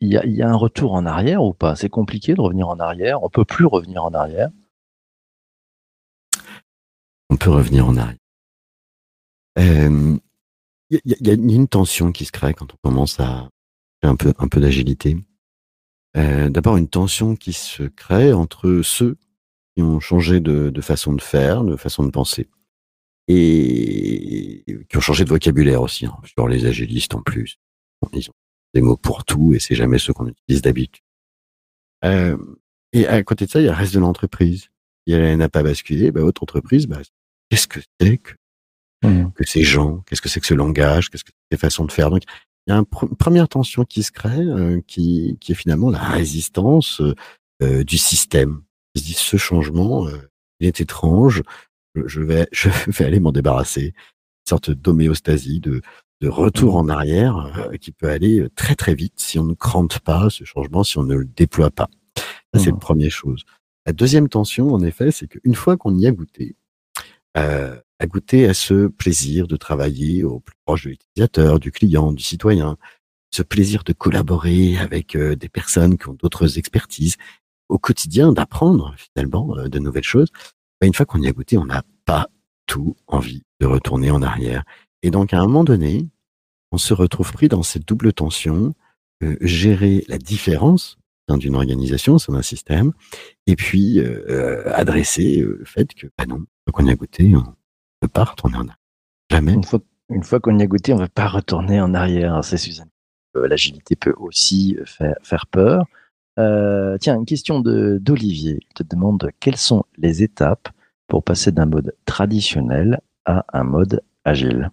il 0.00 0.12
y 0.12 0.18
a, 0.18 0.26
il 0.26 0.32
y 0.32 0.42
a 0.42 0.48
un 0.50 0.56
retour 0.56 0.92
en 0.94 1.06
arrière 1.06 1.42
ou 1.42 1.54
pas? 1.54 1.76
C'est 1.76 1.88
compliqué 1.88 2.34
de 2.34 2.40
revenir 2.40 2.68
en 2.68 2.78
arrière. 2.80 3.22
On 3.22 3.30
peut 3.30 3.44
plus 3.44 3.66
revenir 3.66 4.04
en 4.04 4.12
arrière. 4.12 4.50
On 7.30 7.36
peut 7.36 7.50
revenir 7.50 7.86
en 7.86 7.96
arrière. 7.96 8.18
Il 9.56 10.20
y, 10.90 10.96
a- 11.14 11.16
il 11.20 11.26
y 11.26 11.30
a 11.30 11.54
une 11.54 11.68
tension 11.68 12.12
qui 12.12 12.24
se 12.24 12.32
crée 12.32 12.52
quand 12.52 12.74
on 12.74 12.76
commence 12.82 13.18
à 13.20 13.48
faire 14.02 14.10
un 14.10 14.16
peu, 14.16 14.34
un 14.38 14.48
peu 14.48 14.60
d'agilité. 14.60 15.16
Euh, 16.16 16.50
D'abord, 16.50 16.76
une 16.76 16.88
tension 16.88 17.36
qui 17.36 17.52
se 17.52 17.84
crée 17.84 18.32
entre 18.32 18.82
ceux 18.82 19.16
qui 19.74 19.82
ont 19.82 20.00
changé 20.00 20.40
de, 20.40 20.70
de 20.70 20.80
façon 20.80 21.12
de 21.12 21.22
faire, 21.22 21.64
de 21.64 21.76
façon 21.76 22.04
de 22.04 22.10
penser, 22.10 22.48
et 23.28 24.64
qui 24.88 24.96
ont 24.96 25.00
changé 25.00 25.24
de 25.24 25.30
vocabulaire 25.30 25.82
aussi. 25.82 26.06
Hein, 26.06 26.16
sur 26.24 26.48
les 26.48 26.66
agilistes 26.66 27.14
en 27.14 27.22
plus, 27.22 27.58
ils 28.12 28.28
ont 28.28 28.34
des 28.74 28.82
mots 28.82 28.96
pour 28.96 29.24
tout 29.24 29.54
et 29.54 29.58
c'est 29.58 29.74
jamais 29.74 29.98
ceux 29.98 30.12
qu'on 30.12 30.28
utilise 30.28 30.62
d'habitude. 30.62 31.02
Euh, 32.04 32.36
et 32.92 33.06
à 33.06 33.22
côté 33.22 33.46
de 33.46 33.50
ça, 33.50 33.60
il 33.60 33.64
y 33.64 33.68
a 33.68 33.72
le 33.72 33.76
reste 33.76 33.94
de 33.94 34.00
l'entreprise. 34.00 34.68
Si 35.06 35.14
elle 35.14 35.38
n'a 35.38 35.48
pas 35.48 35.62
basculé, 35.62 36.10
bah, 36.10 36.20
votre 36.20 36.42
entreprise, 36.42 36.86
bah, 36.86 37.00
qu'est-ce 37.48 37.66
que 37.66 37.80
c'est 38.00 38.18
que 38.18 38.34
que 39.34 39.44
ces 39.44 39.62
gens, 39.62 39.98
qu'est-ce 40.06 40.22
que 40.22 40.28
c'est 40.28 40.40
que 40.40 40.46
ce 40.46 40.54
langage, 40.54 41.10
qu'est-ce 41.10 41.24
que 41.24 41.32
c'est 41.32 41.56
ces 41.56 41.60
façons 41.60 41.84
de 41.84 41.92
faire? 41.92 42.10
Donc, 42.10 42.22
il 42.66 42.70
y 42.72 42.76
a 42.76 42.80
pr- 42.82 43.08
une 43.08 43.16
première 43.16 43.48
tension 43.48 43.84
qui 43.84 44.02
se 44.02 44.12
crée, 44.12 44.38
euh, 44.40 44.80
qui, 44.86 45.36
qui 45.40 45.52
est 45.52 45.56
finalement 45.56 45.90
la 45.90 45.98
résistance 46.00 47.00
euh, 47.00 47.14
euh, 47.62 47.84
du 47.84 47.98
système. 47.98 48.62
Se 48.96 49.02
disent, 49.02 49.16
ce 49.18 49.36
changement, 49.36 50.06
euh, 50.06 50.28
il 50.60 50.66
est 50.66 50.80
étrange, 50.80 51.42
je, 51.94 52.02
je 52.06 52.20
vais, 52.20 52.48
je 52.52 52.68
vais 52.88 53.04
aller 53.04 53.20
m'en 53.20 53.32
débarrasser. 53.32 53.86
Une 53.86 54.48
sorte 54.48 54.70
d'homéostasie, 54.70 55.60
de, 55.60 55.80
de 56.20 56.28
retour 56.28 56.76
en 56.76 56.88
arrière 56.88 57.52
qui 57.80 57.90
peut 57.92 58.08
aller 58.08 58.46
très 58.56 58.74
très 58.74 58.94
vite 58.94 59.14
si 59.16 59.38
on 59.38 59.44
ne 59.44 59.54
crante 59.54 59.98
pas 60.00 60.30
ce 60.30 60.44
changement, 60.44 60.84
si 60.84 60.98
on 60.98 61.04
ne 61.04 61.14
le 61.16 61.24
déploie 61.24 61.70
pas. 61.70 61.88
Ça, 62.54 62.60
c'est 62.60 62.66
Mhm. 62.66 62.74
la 62.76 62.80
première 62.80 63.10
chose. 63.10 63.44
La 63.86 63.92
deuxième 63.92 64.28
tension, 64.28 64.72
en 64.72 64.82
effet, 64.82 65.10
c'est 65.10 65.26
qu'une 65.26 65.54
fois 65.54 65.76
qu'on 65.76 65.96
y 65.96 66.06
a 66.06 66.12
goûté, 66.12 66.54
à 68.02 68.06
goûter 68.06 68.48
à 68.48 68.54
ce 68.54 68.88
plaisir 68.88 69.46
de 69.46 69.56
travailler 69.56 70.24
au 70.24 70.40
plus 70.40 70.56
proche 70.66 70.84
de 70.84 70.90
l'utilisateur, 70.90 71.60
du 71.60 71.70
client, 71.70 72.10
du 72.10 72.22
citoyen, 72.22 72.76
ce 73.30 73.44
plaisir 73.44 73.84
de 73.84 73.92
collaborer 73.92 74.76
avec 74.76 75.14
euh, 75.14 75.36
des 75.36 75.48
personnes 75.48 75.96
qui 75.96 76.08
ont 76.08 76.14
d'autres 76.14 76.58
expertises, 76.58 77.16
au 77.68 77.78
quotidien 77.78 78.32
d'apprendre 78.32 78.92
finalement 78.96 79.56
euh, 79.56 79.68
de 79.68 79.78
nouvelles 79.78 80.02
choses. 80.02 80.30
Ben, 80.80 80.88
une 80.88 80.94
fois 80.94 81.06
qu'on 81.06 81.22
y 81.22 81.28
a 81.28 81.32
goûté, 81.32 81.56
on 81.58 81.64
n'a 81.64 81.84
pas 82.04 82.26
tout 82.66 82.96
envie 83.06 83.44
de 83.60 83.66
retourner 83.66 84.10
en 84.10 84.20
arrière. 84.20 84.64
Et 85.04 85.12
donc 85.12 85.32
à 85.32 85.38
un 85.38 85.46
moment 85.46 85.62
donné, 85.62 86.08
on 86.72 86.78
se 86.78 86.94
retrouve 86.94 87.30
pris 87.32 87.46
dans 87.46 87.62
cette 87.62 87.86
double 87.86 88.12
tension, 88.12 88.74
euh, 89.22 89.36
gérer 89.42 90.04
la 90.08 90.18
différence 90.18 90.98
d'une 91.28 91.54
organisation, 91.54 92.16
d'un 92.28 92.42
système, 92.42 92.92
et 93.46 93.56
puis 93.56 94.02
adresser 94.66 95.36
le 95.36 95.64
fait 95.64 95.94
que, 95.94 96.08
bah 96.18 96.26
non, 96.26 96.44
qu'on 96.74 96.86
y 96.86 96.90
a 96.90 96.94
goûté, 96.94 97.34
on 97.34 97.54
peut 98.02 98.08
pas 98.08 98.24
retourner 98.24 98.56
en 98.56 98.60
arrière. 98.62 98.78
Jamais. 99.30 99.52
Une 100.10 100.24
fois, 100.24 100.40
qu'on 100.40 100.58
y 100.58 100.62
a 100.62 100.66
goûté, 100.66 100.92
on 100.92 100.96
ne 100.96 101.02
va 101.02 101.08
pas 101.08 101.28
retourner 101.28 101.80
en 101.80 101.94
arrière. 101.94 102.44
C'est 102.44 102.58
Suzanne. 102.58 102.90
Euh, 103.36 103.46
L'agilité 103.48 103.96
peut 103.96 104.14
aussi 104.18 104.76
faire, 104.84 105.14
faire 105.22 105.46
peur. 105.46 105.86
Euh, 106.38 106.98
tiens, 106.98 107.16
une 107.16 107.24
question 107.24 107.60
d'Olivier. 107.60 108.58
Il 108.60 108.74
te 108.74 108.82
demande 108.82 109.30
quelles 109.40 109.56
sont 109.56 109.84
les 109.96 110.22
étapes 110.22 110.68
pour 111.06 111.22
passer 111.22 111.52
d'un 111.52 111.66
mode 111.66 111.94
traditionnel 112.04 113.00
à 113.24 113.44
un 113.52 113.64
mode 113.64 114.02
agile? 114.24 114.70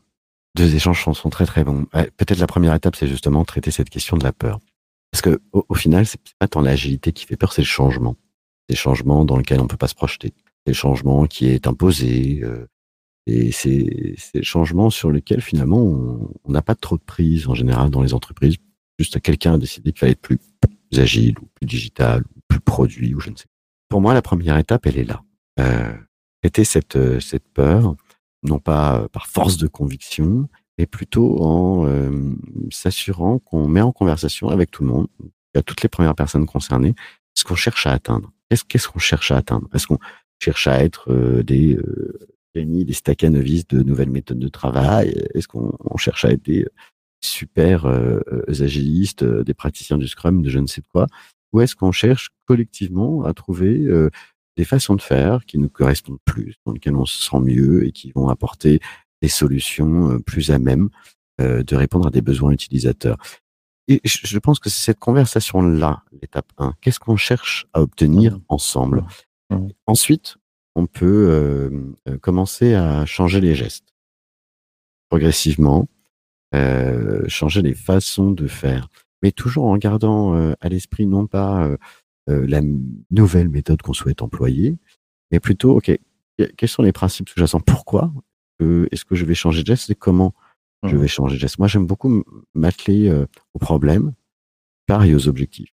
Deux 0.56 0.76
échanges 0.76 1.04
sont, 1.04 1.14
sont 1.14 1.30
très 1.30 1.46
très 1.46 1.64
bons. 1.64 1.86
Peut-être 2.18 2.40
la 2.40 2.48
première 2.48 2.74
étape, 2.74 2.96
c'est 2.96 3.08
justement 3.08 3.46
traiter 3.46 3.72
cette 3.72 3.90
question 3.90 4.18
de 4.18 4.24
la 4.24 4.34
peur. 4.34 4.60
Parce 5.12 5.22
que 5.22 5.40
au, 5.54 5.66
au 5.70 5.76
final, 5.76 6.06
c'est 6.06 6.20
pas 6.40 6.48
tant 6.48 6.62
l'agilité 6.62 7.14
qui 7.14 7.26
fait 7.26 7.38
peur, 7.38 7.54
c'est 7.54 7.62
le 7.62 7.68
changement. 7.68 8.16
C'est 8.68 8.76
le 8.76 8.80
changement 8.80 9.24
dans 9.26 9.38
lequel 9.38 9.60
on 9.62 9.68
peut 9.68 9.78
pas 9.78 9.88
se 9.88 9.96
projeter. 9.96 10.34
C'est 10.66 10.72
le 10.72 10.74
changement 10.74 11.26
qui 11.28 11.48
est 11.48 11.68
imposé. 11.68 12.42
euh, 12.44 12.68
et 13.30 13.52
c'est 13.52 14.34
le 14.34 14.44
changement 14.44 14.90
sur 14.90 15.12
lequel 15.12 15.42
finalement 15.42 15.82
on 16.44 16.52
n'a 16.52 16.62
pas 16.62 16.76
trop 16.76 16.98
de 16.98 17.04
prise 17.04 17.48
en 17.48 17.54
général 17.54 17.90
dans 17.90 18.02
les 18.02 18.14
entreprises. 18.14 18.56
Juste 18.98 19.20
quelqu'un 19.22 19.54
a 19.54 19.58
décidé 19.58 19.92
qu'il 19.92 20.00
fallait 20.00 20.14
être 20.14 20.22
plus 20.22 20.40
agile 20.98 21.38
ou 21.40 21.48
plus 21.56 21.66
digital 21.66 22.24
ou 22.36 22.40
plus 22.48 22.60
produit 22.60 23.14
ou 23.16 23.20
je 23.20 23.30
ne 23.30 23.36
sais. 23.36 23.46
Pour 23.88 24.02
moi, 24.02 24.14
la 24.14 24.22
première 24.22 24.58
étape, 24.58 24.86
elle 24.86 24.98
est 24.98 25.04
là. 25.04 25.24
Euh, 25.60 25.94
traiter 26.42 26.64
cette 26.64 26.96
euh, 26.96 27.20
cette 27.20 27.48
peur, 27.54 27.96
non 28.44 28.60
pas 28.60 29.00
euh, 29.02 29.08
par 29.08 29.28
force 29.28 29.58
de 29.58 29.68
conviction, 29.68 30.48
mais 30.78 30.86
plutôt 30.86 31.42
en 31.42 31.86
euh, 31.86 32.34
s'assurant 32.72 33.40
qu'on 33.40 33.68
met 33.68 33.82
en 33.82 33.92
conversation 33.92 34.50
avec 34.50 34.72
tout 34.72 34.84
le 34.84 34.90
monde, 34.90 35.08
à 35.56 35.62
toutes 35.62 35.82
les 35.82 35.90
premières 35.90 36.16
personnes 36.16 36.46
concernées, 36.46 36.96
ce 37.34 37.44
qu'on 37.44 37.56
cherche 37.56 37.88
à 37.88 37.92
atteindre. 37.92 38.32
Qu'est-ce 38.68 38.88
qu'on 38.88 39.00
cherche 39.00 39.32
à 39.32 39.38
atteindre? 39.38 39.68
Est-ce 39.74 39.88
qu'on 39.88 40.00
cherche 40.40 40.68
à 40.68 40.84
être 40.84 41.14
des 41.44 41.78
génies, 42.60 42.86
des 42.86 42.94
staccanovistes 42.94 43.74
de 43.76 43.84
nouvelles 43.84 44.10
méthodes 44.12 44.40
de 44.40 44.48
travail 44.50 45.08
Est-ce 45.34 45.48
qu'on 45.48 45.72
on 45.84 45.98
cherche 45.98 46.26
à 46.26 46.32
être 46.32 46.44
des 46.46 46.68
super 47.22 47.86
euh, 47.86 48.20
euh, 48.32 48.64
agilistes, 48.64 49.24
euh, 49.24 49.44
des 49.44 49.54
praticiens 49.54 49.98
du 49.98 50.08
Scrum, 50.08 50.42
de 50.42 50.50
je 50.50 50.60
ne 50.60 50.68
sais 50.68 50.82
quoi? 50.92 51.08
Ou 51.52 51.62
est-ce 51.62 51.76
qu'on 51.76 51.92
cherche 51.92 52.30
collectivement 52.46 53.24
à 53.26 53.34
trouver 53.34 53.80
euh, 53.88 54.10
des 54.58 54.66
façons 54.66 54.96
de 54.96 55.02
faire 55.02 55.46
qui 55.46 55.58
nous 55.58 55.70
correspondent 55.70 56.20
plus, 56.26 56.56
dans 56.66 56.74
lesquelles 56.74 56.96
on 56.96 57.06
se 57.06 57.22
sent 57.24 57.40
mieux 57.42 57.86
et 57.86 57.92
qui 57.92 58.12
vont 58.12 58.30
apporter 58.30 58.80
des 59.22 59.28
solutions 59.30 60.20
plus 60.22 60.52
à 60.52 60.60
même 60.60 60.90
euh, 61.42 61.64
de 61.64 61.76
répondre 61.76 62.08
à 62.08 62.12
des 62.12 62.22
besoins 62.22 62.52
utilisateurs? 62.52 63.18
Et 63.92 64.02
je 64.04 64.38
pense 64.38 64.60
que 64.60 64.70
c'est 64.70 64.86
cette 64.86 65.00
conversation-là, 65.00 66.04
l'étape 66.22 66.52
1. 66.60 66.76
Qu'est-ce 66.80 67.00
qu'on 67.00 67.18
cherche 67.18 67.66
à 67.74 67.82
obtenir 67.82 68.34
Mhm. 68.36 68.42
ensemble? 68.48 69.06
Mhm. 69.50 69.70
Ensuite, 69.88 70.38
on 70.76 70.86
peut 70.86 71.28
euh, 71.30 72.18
commencer 72.22 72.74
à 72.76 73.06
changer 73.06 73.42
les 73.42 73.56
gestes 73.56 73.94
progressivement, 75.10 75.88
euh, 76.56 77.28
changer 77.28 77.62
les 77.62 77.74
façons 77.74 78.32
de 78.32 78.48
faire, 78.48 78.88
mais 79.24 79.32
toujours 79.32 79.66
en 79.66 79.78
gardant 79.78 80.36
euh, 80.36 80.54
à 80.62 80.70
l'esprit 80.70 81.08
non 81.08 81.28
pas 81.28 81.70
la 82.28 82.62
nouvelle 83.10 83.50
méthode 83.50 83.82
qu'on 83.82 83.94
souhaite 83.94 84.22
employer, 84.22 84.78
mais 85.32 85.40
plutôt, 85.40 85.76
ok, 85.78 85.98
que- 86.38 86.44
quels 86.56 86.70
sont 86.70 86.84
les 86.84 86.92
principes 86.92 87.28
sous-jacents? 87.28 87.60
Pourquoi 87.60 88.14
est-ce 88.62 89.04
que 89.04 89.16
je 89.16 89.26
vais 89.26 89.34
changer 89.34 89.62
de 89.64 89.68
geste 89.68 89.90
et 89.90 89.96
comment 89.96 90.36
je 90.84 90.96
Mhm. 90.96 91.02
vais 91.02 91.08
changer 91.08 91.36
de 91.38 91.40
geste? 91.40 91.58
Moi, 91.58 91.68
j'aime 91.68 91.88
beaucoup 91.88 92.24
m'atteler 92.54 93.12
aux 93.56 93.60
problèmes, 93.60 94.14
pareil 94.86 95.16
aux 95.16 95.28
objectifs. 95.28 95.72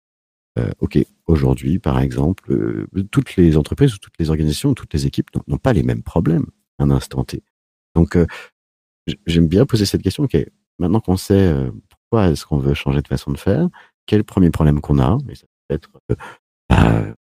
Euh, 0.59 0.69
ok, 0.79 0.99
aujourd'hui, 1.27 1.79
par 1.79 1.99
exemple, 1.99 2.51
euh, 2.51 2.87
toutes 3.11 3.35
les 3.37 3.55
entreprises 3.57 3.93
ou 3.95 3.97
toutes 3.99 4.17
les 4.19 4.29
organisations, 4.29 4.73
toutes 4.73 4.93
les 4.93 5.05
équipes 5.05 5.29
n'ont- 5.47 5.57
pas 5.57 5.71
les 5.73 5.83
mêmes 5.83 6.03
problèmes 6.03 6.45
à 6.77 6.83
un 6.83 6.91
instant 6.91 7.23
T. 7.23 7.41
Donc, 7.95 8.15
euh, 8.17 8.25
j'aime 9.25 9.47
bien 9.47 9.65
poser 9.65 9.85
cette 9.85 10.01
question. 10.01 10.23
Ok, 10.23 10.37
maintenant 10.79 10.99
qu'on 10.99 11.17
sait 11.17 11.33
euh, 11.53 11.71
pourquoi 11.89 12.29
est-ce 12.29 12.45
qu'on 12.45 12.57
veut 12.57 12.73
changer 12.73 13.01
de 13.01 13.07
façon 13.07 13.31
de 13.31 13.37
faire, 13.37 13.69
quel 14.05 14.17
est 14.17 14.19
le 14.19 14.23
premier 14.25 14.49
problème 14.51 14.81
qu'on 14.81 14.99
a 14.99 15.17
Et 15.29 15.35
ça 15.35 15.45
peut 15.67 15.75
être, 15.75 15.89
euh, 16.11 17.13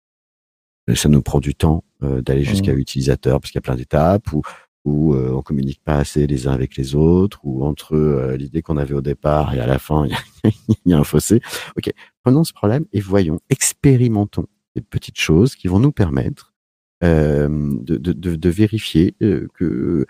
bah, 0.88 0.96
ça 0.96 1.10
nous 1.10 1.22
prend 1.22 1.40
du 1.40 1.54
temps 1.54 1.84
euh, 2.02 2.22
d'aller 2.22 2.44
jusqu'à 2.44 2.74
l'utilisateur 2.74 3.40
parce 3.40 3.52
qu'il 3.52 3.58
y 3.60 3.64
a 3.64 3.68
plein 3.68 3.76
d'étapes 3.76 4.32
ou 4.34 4.42
où 4.86 5.14
euh, 5.14 5.32
on 5.34 5.42
communique 5.42 5.82
pas 5.84 5.98
assez 5.98 6.26
les 6.28 6.48
uns 6.48 6.52
avec 6.54 6.76
les 6.78 6.96
autres, 6.96 7.40
ou 7.44 7.64
entre 7.66 7.96
euh, 7.96 8.38
l'idée 8.38 8.62
qu'on 8.62 8.78
avait 8.78 8.94
au 8.94 9.02
départ 9.02 9.54
et 9.54 9.60
à 9.60 9.68
la 9.68 9.78
fin, 9.80 10.06
il 10.06 10.12
y 10.12 10.16
a, 10.16 10.20
il 10.86 10.92
y 10.92 10.94
a 10.94 10.98
un 10.98 11.04
fossé. 11.04 11.42
Ok, 11.78 11.92
prenons 12.24 12.44
ce 12.44 12.54
problème 12.54 12.86
et 12.94 13.00
voyons, 13.02 13.40
expérimentons 13.50 14.46
des 14.76 14.82
petites 14.82 15.20
choses 15.20 15.56
qui 15.56 15.68
vont 15.68 15.80
nous 15.80 15.92
permettre 15.92 16.54
euh, 17.04 17.48
de, 17.82 17.98
de, 17.98 18.14
de, 18.14 18.36
de 18.36 18.50
vérifier 18.50 19.16
euh, 19.22 19.48
que 19.56 20.06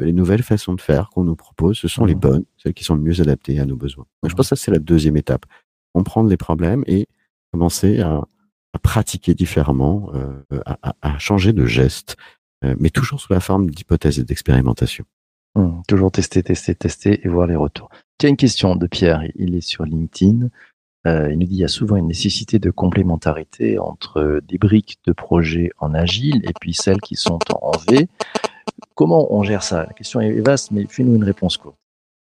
les 0.00 0.12
nouvelles 0.12 0.42
façons 0.42 0.74
de 0.74 0.80
faire 0.82 1.08
qu'on 1.08 1.24
nous 1.24 1.36
propose, 1.36 1.78
ce 1.78 1.88
sont 1.88 2.04
les 2.04 2.14
Mhm. 2.14 2.20
bonnes, 2.20 2.44
celles 2.58 2.74
qui 2.74 2.84
sont 2.84 2.94
le 2.94 3.00
mieux 3.00 3.20
adaptées 3.22 3.58
à 3.58 3.64
nos 3.64 3.76
besoins. 3.76 4.04
Donc, 4.22 4.30
je 4.30 4.36
pense 4.36 4.50
que 4.50 4.54
ça, 4.56 4.62
c'est 4.62 4.70
la 4.70 4.78
deuxième 4.78 5.16
étape. 5.16 5.46
Comprendre 5.94 6.28
les 6.28 6.36
problèmes 6.36 6.84
et 6.86 7.06
commencer 7.52 8.00
à, 8.00 8.22
à 8.74 8.78
pratiquer 8.78 9.32
différemment, 9.34 10.12
à, 10.66 10.78
à- 10.82 10.94
à 11.00 11.18
changer 11.18 11.54
de 11.54 11.64
geste, 11.64 12.16
mais 12.78 12.90
toujours 12.90 13.20
sous 13.20 13.32
la 13.32 13.40
forme 13.40 13.70
d'hypothèses 13.70 14.18
et 14.18 14.24
d'expérimentation. 14.24 15.04
Hmm, 15.54 15.82
toujours 15.86 16.10
tester, 16.10 16.42
tester, 16.42 16.74
tester 16.74 17.20
et 17.24 17.28
voir 17.28 17.46
les 17.46 17.56
retours. 17.56 17.90
Tiens, 18.18 18.30
une 18.30 18.36
question 18.36 18.74
de 18.76 18.86
Pierre. 18.86 19.22
Il 19.34 19.54
est 19.54 19.60
sur 19.60 19.84
LinkedIn. 19.84 20.48
Euh, 21.06 21.32
il 21.32 21.38
nous 21.38 21.46
dit 21.46 21.56
il 21.56 21.60
y 21.60 21.64
a 21.64 21.68
souvent 21.68 21.96
une 21.96 22.06
nécessité 22.06 22.58
de 22.58 22.70
complémentarité 22.70 23.78
entre 23.78 24.40
des 24.46 24.56
briques 24.56 24.98
de 25.06 25.12
projets 25.12 25.70
en 25.78 25.94
agile 25.94 26.40
et 26.44 26.52
puis 26.60 26.74
celles 26.74 27.00
qui 27.00 27.16
sont 27.16 27.40
en 27.60 27.72
V. 27.88 28.08
Comment 28.94 29.34
on 29.34 29.42
gère 29.42 29.62
ça? 29.62 29.84
La 29.84 29.92
question 29.92 30.20
est 30.20 30.40
vaste, 30.40 30.70
mais 30.70 30.86
fais-nous 30.88 31.16
une 31.16 31.24
réponse 31.24 31.56
courte. 31.56 31.76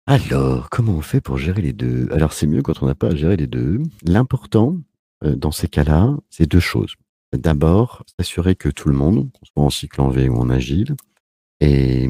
Alors, 0.05 0.69
comment 0.69 0.93
on 0.93 1.01
fait 1.01 1.19
pour 1.19 1.37
gérer 1.37 1.61
les 1.61 1.73
deux? 1.73 2.07
Alors, 2.11 2.31
c'est 2.31 2.47
mieux 2.47 2.61
quand 2.61 2.81
on 2.81 2.85
n'a 2.85 2.95
pas 2.95 3.07
à 3.07 3.15
gérer 3.15 3.35
les 3.35 3.47
deux. 3.47 3.81
L'important, 4.05 4.77
euh, 5.25 5.35
dans 5.35 5.51
ces 5.51 5.67
cas-là, 5.67 6.15
c'est 6.29 6.45
deux 6.45 6.61
choses. 6.61 6.93
D'abord, 7.33 8.03
s'assurer 8.17 8.55
que 8.55 8.69
tout 8.69 8.89
le 8.89 8.95
monde, 8.95 9.29
qu'on 9.31 9.45
soit 9.45 9.63
en 9.63 9.69
cycle 9.69 10.01
en 10.01 10.09
V 10.09 10.29
ou 10.29 10.37
en 10.37 10.49
agile, 10.49 10.95
est, 11.59 12.09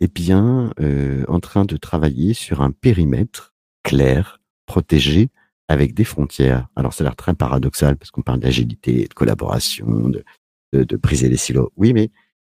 est 0.00 0.14
bien 0.14 0.72
euh, 0.80 1.24
en 1.28 1.40
train 1.40 1.64
de 1.64 1.76
travailler 1.76 2.34
sur 2.34 2.60
un 2.60 2.70
périmètre 2.70 3.54
clair, 3.82 4.40
protégé, 4.66 5.28
avec 5.68 5.94
des 5.94 6.04
frontières. 6.04 6.68
Alors, 6.76 6.92
ça 6.92 7.02
a 7.02 7.06
l'air 7.06 7.16
très 7.16 7.34
paradoxal 7.34 7.96
parce 7.96 8.10
qu'on 8.10 8.22
parle 8.22 8.40
d'agilité, 8.40 9.06
de 9.08 9.14
collaboration, 9.14 10.10
de, 10.10 10.24
de, 10.74 10.84
de 10.84 10.96
briser 10.96 11.28
les 11.30 11.38
silos. 11.38 11.72
Oui, 11.76 11.94
mais 11.94 12.10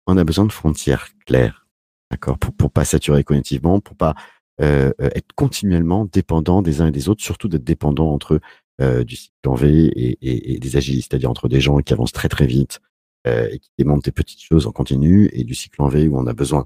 on 0.07 0.17
a 0.17 0.23
besoin 0.25 0.45
de 0.45 0.51
frontières 0.51 1.07
claires, 1.25 1.67
d'accord, 2.11 2.37
pour 2.37 2.53
pour 2.53 2.71
pas 2.71 2.83
saturer 2.83 3.23
cognitivement, 3.23 3.79
pour 3.79 3.95
pas 3.95 4.15
euh, 4.59 4.91
euh, 5.01 5.09
être 5.15 5.31
continuellement 5.35 6.05
dépendant 6.05 6.61
des 6.61 6.81
uns 6.81 6.87
et 6.87 6.91
des 6.91 7.07
autres, 7.07 7.23
surtout 7.23 7.47
d'être 7.47 7.63
dépendant 7.63 8.11
entre 8.11 8.41
euh, 8.79 9.03
du 9.03 9.15
cycle 9.15 9.33
en 9.47 9.55
V 9.55 9.91
et, 10.21 10.59
des 10.59 10.77
agilistes, 10.77 11.09
c'est-à-dire 11.11 11.31
entre 11.31 11.47
des 11.47 11.59
gens 11.59 11.79
qui 11.79 11.93
avancent 11.93 12.11
très 12.11 12.29
très 12.29 12.45
vite 12.45 12.79
euh, 13.25 13.49
et 13.51 13.57
qui 13.57 13.71
démontent 13.77 14.05
des 14.05 14.11
petites 14.11 14.41
choses 14.41 14.67
en 14.67 14.71
continu, 14.71 15.29
et 15.33 15.43
du 15.43 15.55
cycle 15.55 15.81
en 15.81 15.87
V 15.87 16.07
où 16.07 16.17
on 16.17 16.27
a 16.27 16.33
besoin 16.33 16.65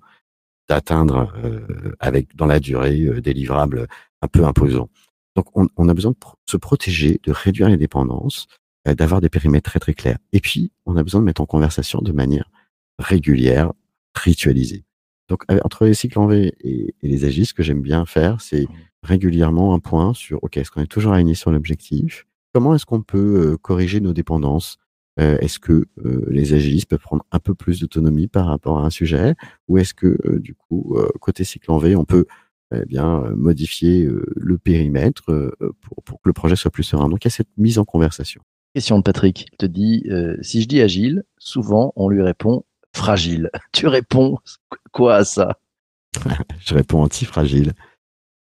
d'atteindre 0.68 1.34
euh, 1.44 1.96
avec 2.00 2.36
dans 2.36 2.48
la 2.48 2.60
durée 2.60 3.22
des 3.22 3.34
livrables 3.34 3.88
un 4.22 4.28
peu 4.28 4.44
imposants. 4.44 4.90
Donc 5.38 5.46
on, 5.56 5.88
a 5.88 5.94
besoin 5.94 6.12
de 6.12 6.18
se 6.46 6.58
protéger, 6.58 7.22
de 7.24 7.32
réduire 7.32 7.70
les 7.70 7.78
dépendances, 7.78 8.48
d'avoir 8.86 9.22
des 9.22 9.30
périmètres 9.30 9.70
très 9.70 9.80
très 9.80 9.94
clairs. 9.94 10.18
Et 10.34 10.42
puis 10.42 10.74
on 10.86 10.98
a 10.98 11.04
besoin 11.04 11.22
de 11.22 11.26
mettre 11.26 11.40
en 11.40 11.46
conversation 11.46 12.02
de 12.02 12.12
manière 12.12 12.52
régulière, 13.00 13.72
ritualisée. 14.14 14.84
Donc 15.32 15.44
avec- 15.48 15.66
entre 15.66 15.86
les 15.86 15.94
cycles 15.94 16.20
en 16.20 16.28
V 16.28 16.54
et, 16.60 16.94
et 17.02 17.08
les 17.08 17.24
agiles, 17.26 17.46
ce 17.46 17.54
que 17.54 17.64
j'aime 17.64 17.82
bien 17.82 18.06
faire, 18.06 18.42
c'est 18.42 18.68
régulièrement 19.02 19.74
un 19.74 19.80
point 19.80 20.14
sur 20.14 20.44
OK, 20.44 20.58
est-ce 20.58 20.70
qu'on 20.72 20.82
est 20.82 20.88
toujours 20.88 21.14
aligné 21.14 21.36
sur 21.36 21.52
l'objectif? 21.52 22.28
Comment 22.54 22.76
est-ce 22.76 22.86
qu'on 22.86 23.02
peut 23.02 23.52
euh, 23.54 23.58
corriger 23.58 24.02
nos 24.02 24.12
dépendances? 24.12 24.78
Euh, 25.20 25.38
Est-ce 25.40 25.58
que 25.60 25.86
euh, 26.06 26.26
les 26.30 26.54
agilistes 26.54 26.90
peuvent 26.90 27.00
prendre 27.00 27.24
un 27.32 27.40
peu 27.40 27.56
plus 27.56 27.80
d'autonomie 27.80 28.28
par 28.28 28.46
rapport 28.48 28.80
à 28.80 28.86
un 28.86 28.90
sujet? 28.90 29.36
Ou 29.70 29.78
est-ce 29.78 29.94
que 29.94 30.18
euh, 30.26 30.40
du 30.40 30.54
coup, 30.54 30.96
euh, 30.98 31.08
côté 31.22 31.46
cycle 31.46 31.72
en 31.72 31.78
V, 31.78 31.96
on 31.96 32.06
peut 32.06 32.26
eh 32.76 32.86
bien 32.86 33.24
euh, 33.24 33.36
modifier 33.36 34.04
euh, 34.06 34.26
le 34.36 34.58
périmètre 34.58 35.32
euh, 35.32 35.52
pour, 35.82 36.04
pour 36.04 36.22
que 36.22 36.28
le 36.30 36.34
projet 36.34 36.58
soit 36.58 36.72
plus 36.72 36.84
serein? 36.84 37.08
Donc 37.08 37.24
il 37.24 37.28
y 37.28 37.32
a 37.32 37.32
cette 37.32 37.56
mise 37.58 37.78
en 37.80 37.86
conversation. 37.86 38.42
Question 38.74 38.98
de 38.98 39.04
Patrick. 39.04 39.48
Il 39.54 39.58
te 39.58 39.66
dit 39.66 40.04
euh, 40.10 40.38
si 40.42 40.62
je 40.62 40.68
dis 40.68 40.82
agile, 40.82 41.24
souvent 41.38 41.94
on 41.96 42.10
lui 42.10 42.22
répond 42.22 42.64
fragile. 42.96 43.50
Tu 43.72 43.88
réponds 43.88 44.38
quoi 44.92 45.16
à 45.18 45.26
ça? 45.26 45.60
Je 46.60 46.74
réponds 46.74 47.02
anti-fragile. 47.04 47.74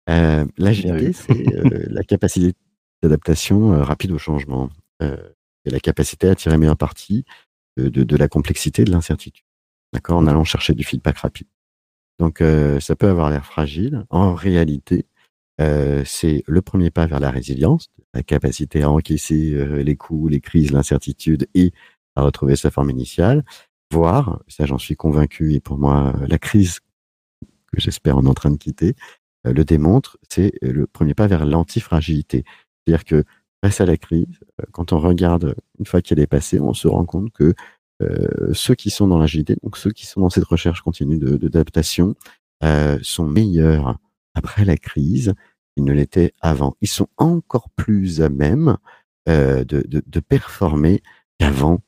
Euh, 0.08 0.44
L'agilité, 0.56 1.12
c'est 1.12 1.54
euh, 1.56 1.86
la 1.90 2.04
capacité 2.04 2.54
d'adaptation 3.02 3.72
euh, 3.72 3.82
rapide 3.82 4.12
au 4.12 4.18
changement. 4.18 4.70
Et 5.00 5.70
la 5.70 5.80
capacité 5.80 6.28
à 6.28 6.34
tirer 6.34 6.56
meilleur 6.56 6.76
parti 6.76 7.24
de, 7.76 7.88
de, 7.88 8.02
de 8.02 8.16
la 8.16 8.28
complexité 8.28 8.82
et 8.82 8.84
de 8.86 8.92
l'incertitude. 8.92 9.44
D'accord? 9.92 10.16
En 10.16 10.26
allant 10.26 10.44
chercher 10.44 10.72
du 10.72 10.84
feedback 10.84 11.18
rapide. 11.18 11.48
Donc, 12.18 12.42
ça 12.80 12.96
peut 12.96 13.08
avoir 13.08 13.28
l'air 13.28 13.44
fragile. 13.44 14.06
En 14.08 14.32
réalité, 14.32 15.04
c'est 15.58 16.44
le 16.46 16.62
premier 16.62 16.90
pas 16.90 17.06
vers 17.06 17.20
la 17.20 17.30
résilience, 17.30 17.90
la 18.14 18.22
capacité 18.22 18.84
à 18.84 18.90
encaisser 18.90 19.82
les 19.84 19.96
coups, 19.96 20.30
les 20.30 20.40
crises, 20.40 20.70
l'incertitude 20.70 21.46
et 21.52 21.72
à 22.14 22.22
retrouver 22.22 22.56
sa 22.56 22.70
forme 22.70 22.88
initiale. 22.88 23.44
Voire, 23.92 24.42
ça 24.48 24.66
j'en 24.66 24.78
suis 24.78 24.96
convaincu, 24.96 25.54
et 25.54 25.60
pour 25.60 25.78
moi, 25.78 26.14
la 26.28 26.38
crise 26.38 26.80
que 27.72 27.80
j'espère 27.80 28.18
en 28.18 28.34
train 28.34 28.50
de 28.50 28.56
quitter, 28.56 28.94
euh, 29.46 29.52
le 29.52 29.64
démontre, 29.64 30.18
c'est 30.28 30.52
le 30.62 30.86
premier 30.86 31.14
pas 31.14 31.26
vers 31.26 31.46
l'antifragilité. 31.46 32.44
C'est-à-dire 32.84 33.04
que 33.04 33.24
face 33.64 33.80
à 33.80 33.86
la 33.86 33.96
crise, 33.96 34.26
euh, 34.60 34.64
quand 34.72 34.92
on 34.92 34.98
regarde 34.98 35.54
une 35.78 35.86
fois 35.86 36.02
qu'elle 36.02 36.20
est 36.20 36.26
passée, 36.26 36.60
on 36.60 36.74
se 36.74 36.88
rend 36.88 37.04
compte 37.04 37.32
que 37.32 37.54
euh, 38.02 38.52
ceux 38.52 38.74
qui 38.74 38.90
sont 38.90 39.08
dans 39.08 39.18
l'agilité, 39.18 39.56
donc 39.62 39.76
ceux 39.76 39.90
qui 39.90 40.06
sont 40.06 40.20
dans 40.20 40.30
cette 40.30 40.44
recherche 40.44 40.82
continue 40.82 41.18
d'adaptation, 41.18 42.14
euh, 42.62 42.98
sont 43.02 43.26
meilleurs 43.26 43.98
après 44.34 44.64
la 44.64 44.76
crise 44.76 45.34
qu'ils 45.74 45.84
ne 45.84 45.92
l'étaient 45.92 46.32
avant. 46.40 46.76
Ils 46.80 46.88
sont 46.88 47.08
encore 47.16 47.70
plus 47.70 48.20
à 48.20 48.28
même 48.28 48.76
euh, 49.28 49.64
de 49.64 50.20
performer 50.20 51.02
qu'avant 51.38 51.80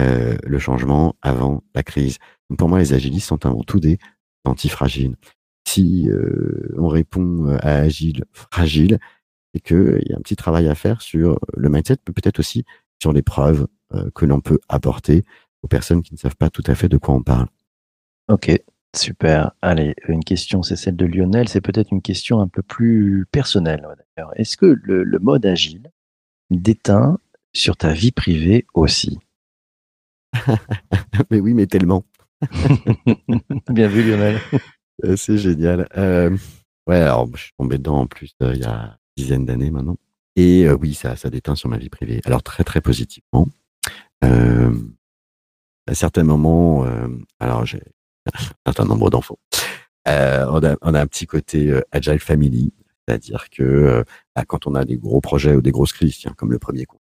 euh, 0.00 0.36
le 0.42 0.58
changement, 0.58 1.14
avant 1.22 1.62
la 1.74 1.84
crise. 1.84 2.18
Pour 2.58 2.68
moi, 2.68 2.80
les 2.80 2.92
agilistes 2.92 3.28
sont 3.28 3.46
avant 3.46 3.62
tout 3.62 3.78
des 3.78 3.98
antifragiles. 4.44 5.14
Si 5.66 6.08
euh, 6.10 6.74
on 6.76 6.88
répond 6.88 7.46
euh, 7.48 7.58
à 7.62 7.76
agile, 7.76 8.24
fragile, 8.32 8.98
c'est 9.52 9.60
qu'il 9.60 10.02
y 10.06 10.12
a 10.12 10.16
un 10.16 10.20
petit 10.20 10.34
travail 10.34 10.68
à 10.68 10.74
faire 10.74 11.00
sur 11.00 11.38
le 11.56 11.68
mindset, 11.68 11.98
mais 12.08 12.12
peut-être 12.12 12.40
aussi 12.40 12.64
sur 13.00 13.12
les 13.12 13.22
preuves 13.22 13.66
que 14.16 14.24
l'on 14.24 14.40
peut 14.40 14.58
apporter 14.68 15.24
aux 15.62 15.68
personnes 15.68 16.02
qui 16.02 16.12
ne 16.14 16.18
savent 16.18 16.34
pas 16.34 16.50
tout 16.50 16.64
à 16.66 16.74
fait 16.74 16.88
de 16.88 16.96
quoi 16.96 17.14
on 17.14 17.22
parle. 17.22 17.46
Ok, 18.28 18.50
super. 18.96 19.52
Allez, 19.62 19.94
une 20.08 20.24
question, 20.24 20.64
c'est 20.64 20.74
celle 20.74 20.96
de 20.96 21.06
Lionel. 21.06 21.48
C'est 21.48 21.60
peut-être 21.60 21.92
une 21.92 22.02
question 22.02 22.40
un 22.40 22.48
peu 22.48 22.62
plus 22.62 23.24
personnelle. 23.30 23.86
d'ailleurs. 24.16 24.32
Est-ce 24.34 24.56
que 24.56 24.66
le 24.66 25.18
mode 25.20 25.46
agile 25.46 25.92
déteint 26.50 27.18
sur 27.52 27.76
ta 27.76 27.92
vie 27.92 28.10
privée 28.10 28.66
aussi? 28.74 29.20
mais 31.30 31.40
oui, 31.40 31.54
mais 31.54 31.66
tellement. 31.66 32.04
Bien 33.70 33.88
vu, 33.88 34.02
Lionel. 34.02 34.40
Euh, 35.04 35.16
c'est 35.16 35.38
génial. 35.38 35.88
Euh, 35.96 36.36
ouais, 36.86 37.00
alors 37.00 37.28
je 37.34 37.44
suis 37.44 37.52
tombé 37.58 37.78
dedans 37.78 38.00
en 38.00 38.06
plus 38.06 38.34
euh, 38.42 38.52
il 38.54 38.60
y 38.60 38.64
a 38.64 38.98
une 39.16 39.22
dizaine 39.22 39.44
d'années 39.44 39.70
maintenant. 39.70 39.96
Et 40.36 40.66
euh, 40.66 40.76
oui, 40.76 40.94
ça, 40.94 41.16
ça 41.16 41.30
déteint 41.30 41.54
sur 41.54 41.68
ma 41.68 41.78
vie 41.78 41.88
privée. 41.88 42.20
Alors 42.24 42.42
très 42.42 42.64
très 42.64 42.80
positivement. 42.80 43.48
À 45.86 45.94
certains 45.94 46.24
moments, 46.24 46.86
alors 47.40 47.66
j'ai 47.66 47.82
un 48.34 48.72
certain 48.72 48.86
nombre 48.86 49.10
d'enfants. 49.10 49.36
On, 50.06 50.10
a, 50.64 50.76
on 50.80 50.94
a 50.94 51.00
un 51.00 51.06
petit 51.06 51.26
côté 51.26 51.78
agile 51.92 52.20
family, 52.20 52.72
c'est-à-dire 53.06 53.50
que 53.50 54.02
bah, 54.34 54.44
quand 54.46 54.66
on 54.66 54.74
a 54.74 54.86
des 54.86 54.96
gros 54.96 55.20
projets 55.20 55.54
ou 55.54 55.60
des 55.60 55.72
grosses 55.72 55.92
crises, 55.92 56.16
tiens, 56.16 56.32
comme 56.38 56.52
le 56.52 56.58
premier 56.58 56.86
confinement, 56.86 57.03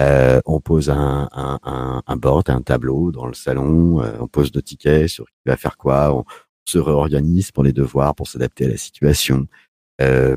euh, 0.00 0.40
on 0.44 0.60
pose 0.60 0.90
un, 0.90 1.28
un, 1.32 1.58
un, 1.62 2.02
un 2.06 2.16
board, 2.16 2.50
un 2.50 2.62
tableau 2.62 3.12
dans 3.12 3.26
le 3.26 3.34
salon, 3.34 4.02
euh, 4.02 4.16
on 4.20 4.26
pose 4.26 4.52
nos 4.54 4.60
tickets 4.60 5.08
sur 5.08 5.26
qui 5.26 5.32
va 5.46 5.56
faire 5.56 5.76
quoi, 5.76 6.14
on 6.14 6.24
se 6.64 6.78
réorganise 6.78 7.52
pour 7.52 7.62
les 7.62 7.72
devoirs, 7.72 8.14
pour 8.14 8.28
s'adapter 8.28 8.64
à 8.66 8.68
la 8.68 8.76
situation. 8.76 9.46
Euh, 10.00 10.36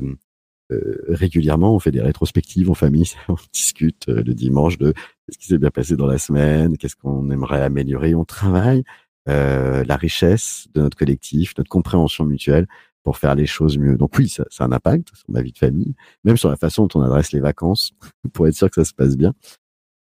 euh, 0.70 1.02
régulièrement, 1.08 1.74
on 1.74 1.78
fait 1.78 1.90
des 1.90 2.02
rétrospectives 2.02 2.70
en 2.70 2.74
famille, 2.74 3.10
on 3.28 3.36
discute 3.52 4.08
euh, 4.08 4.22
le 4.22 4.34
dimanche 4.34 4.78
de 4.78 4.92
qu'est-ce 4.92 5.38
qui 5.38 5.46
s'est 5.46 5.58
bien 5.58 5.70
passé 5.70 5.96
dans 5.96 6.06
la 6.06 6.18
semaine, 6.18 6.76
qu'est-ce 6.76 6.96
qu'on 6.96 7.30
aimerait 7.30 7.62
améliorer. 7.62 8.14
On 8.14 8.24
travaille 8.24 8.84
euh, 9.28 9.82
la 9.84 9.96
richesse 9.96 10.66
de 10.74 10.82
notre 10.82 10.96
collectif, 10.96 11.54
notre 11.56 11.70
compréhension 11.70 12.24
mutuelle 12.24 12.66
pour 13.04 13.16
faire 13.16 13.34
les 13.34 13.46
choses 13.46 13.78
mieux. 13.78 13.96
Donc 13.96 14.16
oui, 14.18 14.28
ça, 14.28 14.44
ça 14.50 14.64
a 14.64 14.66
un 14.66 14.72
impact 14.72 15.08
sur 15.14 15.30
ma 15.30 15.40
vie 15.42 15.52
de 15.52 15.58
famille, 15.58 15.94
même 16.24 16.36
sur 16.36 16.50
la 16.50 16.56
façon 16.56 16.86
dont 16.86 17.00
on 17.00 17.02
adresse 17.02 17.32
les 17.32 17.40
vacances, 17.40 17.92
pour 18.32 18.46
être 18.46 18.54
sûr 18.54 18.68
que 18.70 18.74
ça 18.74 18.84
se 18.84 18.94
passe 18.94 19.16
bien. 19.16 19.34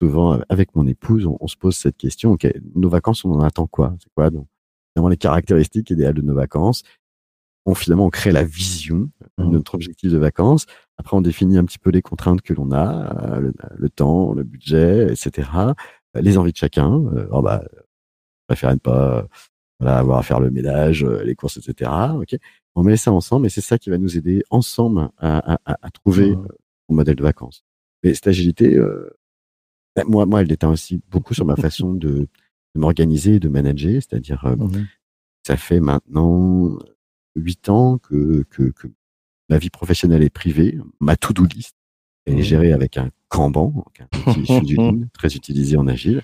Souvent, 0.02 0.38
avec 0.50 0.74
mon 0.76 0.86
épouse, 0.86 1.26
on, 1.26 1.36
on 1.40 1.46
se 1.46 1.56
pose 1.56 1.74
cette 1.76 1.96
question, 1.96 2.36
nos 2.74 2.88
vacances, 2.88 3.24
on 3.24 3.30
en 3.32 3.40
attend 3.40 3.66
quoi? 3.66 3.94
C'est 4.02 4.10
quoi 4.14 4.28
donc, 4.30 4.46
finalement 4.92 5.08
les 5.08 5.16
caractéristiques 5.16 5.88
idéales 5.90 6.14
de 6.14 6.22
nos 6.22 6.34
vacances? 6.34 6.82
On, 7.68 7.74
Finalement, 7.74 8.06
on 8.06 8.10
crée 8.10 8.30
la 8.30 8.44
vision 8.44 9.10
de 9.38 9.44
Mhm. 9.44 9.50
notre 9.52 9.74
objectif 9.74 10.12
de 10.12 10.18
vacances. 10.18 10.66
Après, 10.98 11.16
on 11.16 11.20
définit 11.20 11.58
un 11.58 11.64
petit 11.64 11.78
peu 11.80 11.90
les 11.90 12.02
contraintes 12.02 12.40
que 12.42 12.54
l'on 12.54 12.70
a, 12.72 13.34
euh, 13.36 13.40
le, 13.40 13.52
le 13.76 13.88
temps, 13.90 14.34
le 14.34 14.44
budget, 14.44 15.12
etc. 15.12 15.48
euh, 16.16 16.20
Les 16.20 16.38
envies 16.38 16.52
de 16.52 16.56
chacun. 16.56 16.92
Euh, 17.14 17.26
oh 17.32 17.42
bah, 17.42 17.64
je 17.72 17.80
préfère 18.48 18.70
ne 18.72 18.76
pas 18.78 19.18
euh, 19.18 19.22
voilà, 19.80 19.98
avoir 19.98 20.18
à 20.18 20.22
faire 20.22 20.40
le 20.40 20.50
ménage, 20.50 21.04
euh, 21.04 21.22
les 21.24 21.34
courses, 21.34 21.56
etc. 21.58 21.90
Ok, 22.18 22.36
on 22.74 22.82
met 22.82 22.96
ça 22.96 23.12
ensemble 23.12 23.46
et 23.46 23.50
c'est 23.50 23.60
ça 23.60 23.78
qui 23.78 23.90
va 23.90 23.98
nous 23.98 24.16
aider 24.16 24.42
ensemble 24.50 25.10
à, 25.18 25.54
à- 25.54 25.58
à- 25.64 25.78
à 25.86 25.90
trouver 25.90 26.30
euh, 26.30 26.36
mon 26.88 26.96
modèle 26.96 27.16
de 27.16 27.22
vacances. 27.22 27.62
Mais 28.02 28.14
cette 28.14 28.26
agilité, 28.28 28.76
euh, 28.76 29.10
moi, 30.06 30.26
moi, 30.26 30.40
elle 30.42 30.48
déteint 30.48 30.70
aussi 30.70 31.00
beaucoup 31.08 31.34
sur 31.34 31.44
ma 31.46 31.56
façon 31.56 31.92
de, 31.94 32.08
de 32.08 32.28
m'organiser 32.80 33.34
et 33.36 33.40
de 33.40 33.48
manager. 33.48 33.94
C'est-à-dire, 34.02 34.44
euh, 34.46 34.56
Mhm. 34.56 34.86
ça 35.46 35.56
fait 35.56 35.80
maintenant 35.80 36.78
huit 37.34 37.68
ans 37.68 37.98
que, 37.98 38.44
que, 38.50 38.64
que 38.70 38.88
ma 39.48 39.58
vie 39.58 39.70
professionnelle 39.70 40.22
et 40.22 40.30
privée, 40.30 40.78
ma 41.00 41.16
to-do 41.16 41.44
list, 41.44 41.74
elle 42.26 42.34
est 42.34 42.36
Mhm. 42.38 42.42
gérée 42.42 42.72
avec 42.72 42.96
un 42.96 43.10
Kanban, 43.28 43.84
un 44.00 44.32
outil 44.32 44.46
très 45.12 45.34
utilisé 45.34 45.76
en 45.76 45.86
agile. 45.86 46.22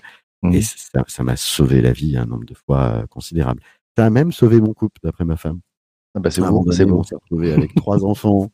Et 0.51 0.61
ça 0.61 1.03
ça 1.07 1.23
m'a 1.23 1.35
sauvé 1.35 1.81
la 1.81 1.91
vie 1.91 2.17
un 2.17 2.25
nombre 2.25 2.45
de 2.45 2.53
fois 2.53 2.79
euh, 2.79 3.07
considérable. 3.07 3.61
Ça 3.97 4.05
a 4.05 4.09
même 4.09 4.31
sauvé 4.31 4.59
mon 4.59 4.73
couple, 4.73 4.99
d'après 5.03 5.25
ma 5.25 5.37
femme. 5.37 5.59
Ah 6.15 6.19
bah, 6.19 6.29
c'est 6.29 6.41
moment 6.41 6.63
c'est 6.71 6.85
beau. 6.85 6.99
On 6.99 7.03
s'est 7.03 7.15
retrouvé 7.15 7.53
avec 7.53 7.73
trois 7.75 8.05
enfants. 8.05 8.51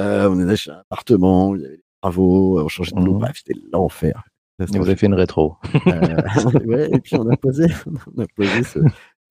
Euh, 0.00 0.28
on 0.30 0.38
est 0.40 0.50
acheté 0.50 0.70
un 0.70 0.80
appartement, 0.80 1.54
il 1.54 1.62
y 1.62 1.66
avait 1.66 1.76
des 1.76 1.82
travaux, 2.00 2.60
on 2.60 2.68
changeait 2.68 2.92
de 2.92 2.96
boulot. 2.96 3.14
Mhm. 3.14 3.18
Bref, 3.20 3.42
c'était 3.44 3.60
l'enfer. 3.72 4.24
Et 4.60 4.64
vous 4.78 4.86
avez 4.86 4.96
fait 4.96 5.06
une 5.06 5.14
rétro. 5.14 5.56
Euh, 5.86 6.22
ouais, 6.66 6.88
et 6.92 6.98
puis 6.98 7.16
on 7.16 7.28
a 7.28 7.36
posé, 7.36 7.66
on 8.16 8.22
a 8.22 8.26
posé 8.34 8.62
ce, 8.64 8.80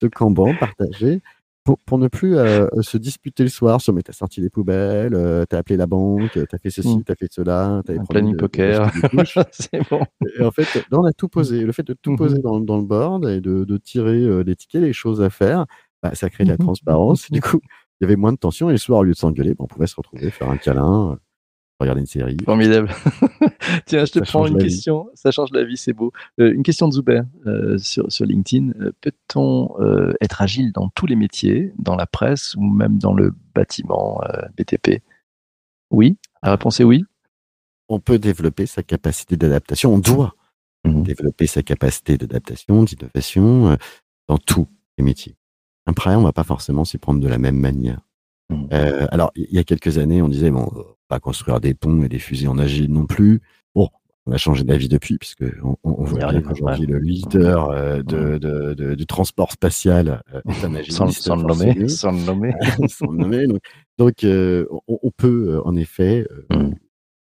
ce 0.00 0.06
Kanban 0.06 0.54
partagé 0.54 1.20
pour, 1.68 1.78
pour 1.84 1.98
ne 1.98 2.08
plus 2.08 2.34
euh, 2.38 2.66
se 2.80 2.96
disputer 2.96 3.42
le 3.42 3.50
soir 3.50 3.82
sur 3.82 3.92
mais 3.92 4.00
t'as 4.00 4.14
sorti 4.14 4.40
les 4.40 4.48
poubelles, 4.48 5.14
euh, 5.14 5.44
t'as 5.46 5.58
appelé 5.58 5.76
la 5.76 5.86
banque, 5.86 6.38
t'as 6.48 6.56
fait 6.56 6.70
ceci, 6.70 6.96
Mm. 6.96 7.02
t'as 7.04 7.14
fait 7.14 7.30
cela, 7.30 7.82
promis 7.84 8.06
planning 8.08 8.36
poker. 8.38 8.90
des 8.90 9.02
c'est 9.52 9.90
bon. 9.90 10.02
Et 10.38 10.42
en 10.42 10.50
fait, 10.50 10.74
là, 10.74 10.82
on 10.92 11.04
a 11.04 11.12
tout 11.12 11.28
posé. 11.28 11.60
Le 11.64 11.72
fait 11.72 11.82
de 11.86 11.92
tout 11.92 12.12
Mhm. 12.12 12.16
poser 12.16 12.38
dans, 12.38 12.58
dans 12.60 12.78
le 12.78 12.84
board 12.84 13.26
et 13.28 13.42
de, 13.42 13.64
de 13.64 13.76
tirer 13.76 14.22
euh, 14.24 14.42
les 14.42 14.56
tickets, 14.56 14.80
les 14.80 14.94
choses 14.94 15.20
à 15.20 15.28
faire, 15.28 15.66
bah, 16.02 16.14
ça 16.14 16.30
crée 16.30 16.44
de 16.44 16.48
la 16.48 16.54
Mhm. 16.54 16.64
transparence. 16.64 17.30
Du 17.30 17.42
coup, 17.42 17.60
il 18.00 18.04
y 18.04 18.06
avait 18.06 18.16
moins 18.16 18.32
de 18.32 18.38
tension 18.38 18.70
et 18.70 18.72
le 18.72 18.78
soir, 18.78 19.00
au 19.00 19.04
lieu 19.04 19.12
de 19.12 19.16
s'engueuler, 19.18 19.50
bah, 19.50 19.64
on 19.64 19.66
pouvait 19.66 19.86
se 19.86 19.96
retrouver, 19.96 20.30
faire 20.30 20.48
un 20.48 20.56
câlin, 20.56 21.18
regarder 21.80 22.00
une 22.00 22.06
série. 22.06 22.36
Formidable. 22.44 22.90
Tiens, 23.86 24.04
je 24.04 24.12
te 24.12 24.18
Ça 24.18 24.24
prends 24.24 24.46
une 24.46 24.58
vie. 24.58 24.64
question. 24.64 25.08
Ça 25.14 25.30
change 25.30 25.50
la 25.52 25.64
vie, 25.64 25.76
c'est 25.76 25.92
beau. 25.92 26.12
Euh, 26.40 26.52
une 26.52 26.62
question 26.62 26.88
de 26.88 26.94
Zuber 26.94 27.22
euh, 27.46 27.78
sur, 27.78 28.10
sur 28.10 28.24
LinkedIn. 28.26 28.70
Euh, 28.80 28.92
Peut-on 29.00 29.74
euh, 29.80 30.12
être 30.20 30.42
agile 30.42 30.72
dans 30.72 30.88
tous 30.90 31.06
les 31.06 31.16
métiers, 31.16 31.72
dans 31.78 31.94
la 31.96 32.06
presse 32.06 32.54
ou 32.56 32.62
même 32.62 32.98
dans 32.98 33.14
le 33.14 33.32
bâtiment 33.54 34.20
euh, 34.24 34.42
BTP 34.56 35.02
Oui. 35.90 36.18
La 36.42 36.50
réponse 36.52 36.80
est 36.80 36.84
oui. 36.84 37.04
On 37.88 38.00
peut 38.00 38.18
développer 38.18 38.66
sa 38.66 38.82
capacité 38.82 39.36
d'adaptation. 39.36 39.94
On 39.94 39.98
doit 39.98 40.34
Mhm. 40.84 41.02
développer 41.02 41.48
sa 41.48 41.62
capacité 41.64 42.16
d'adaptation, 42.16 42.84
d'innovation 42.84 43.70
euh, 43.70 43.76
dans 44.28 44.38
tous 44.38 44.68
les 44.96 45.02
métiers. 45.04 45.34
Après, 45.86 46.14
on 46.14 46.22
va 46.22 46.32
pas 46.32 46.44
forcément 46.44 46.84
s'y 46.84 46.98
prendre 46.98 47.18
de 47.20 47.26
la 47.26 47.36
même 47.38 47.58
manière. 47.58 48.00
Mhm. 48.50 48.68
Euh, 48.72 49.06
alors, 49.10 49.30
il 49.34 49.52
y 49.52 49.58
a 49.58 49.64
quelques 49.64 49.98
années, 49.98 50.22
on 50.22 50.28
disait, 50.28 50.50
bon, 50.50 50.68
on 50.72 50.76
va 50.78 50.84
pas 51.08 51.20
construire 51.20 51.60
des 51.60 51.74
ponts 51.74 52.02
et 52.02 52.08
des 52.08 52.18
fusées 52.18 52.48
en 52.48 52.58
agile 52.58 52.90
non 52.90 53.06
plus. 53.06 53.40
Bon, 53.74 53.88
on 54.26 54.32
a 54.32 54.36
changé 54.38 54.64
d'avis 54.64 54.88
depuis, 54.88 55.18
puisque 55.18 55.44
on, 55.62 55.76
voit 56.04 56.18
bien 56.18 56.28
arrive, 56.28 56.42
qu'aujourd'hui, 56.42 56.86
le 56.86 56.98
leader 56.98 57.70
euh, 57.70 58.02
de, 58.02 58.38
de- 58.38 58.74
de- 58.74 58.94
du 58.94 59.06
transport 59.06 59.52
spatial 59.52 60.22
euh, 60.34 60.40
est 60.48 60.64
un 60.64 60.74
agiliste. 60.74 60.96
Sans, 60.98 61.10
sans 61.10 61.36
le 61.36 61.42
nommer. 61.44 61.88
Sans 61.88 62.12
le 62.12 62.24
nommer. 62.24 62.52
sans 62.88 63.10
le 63.10 63.18
nommer. 63.18 63.46
Donc, 63.46 63.60
donc, 63.98 64.24
euh, 64.24 64.66
on, 64.86 64.98
on 65.02 65.10
peut 65.10 65.54
euh, 65.56 65.66
en 65.66 65.76
effet 65.76 66.26
euh, 66.30 66.56
Mm. 66.58 66.74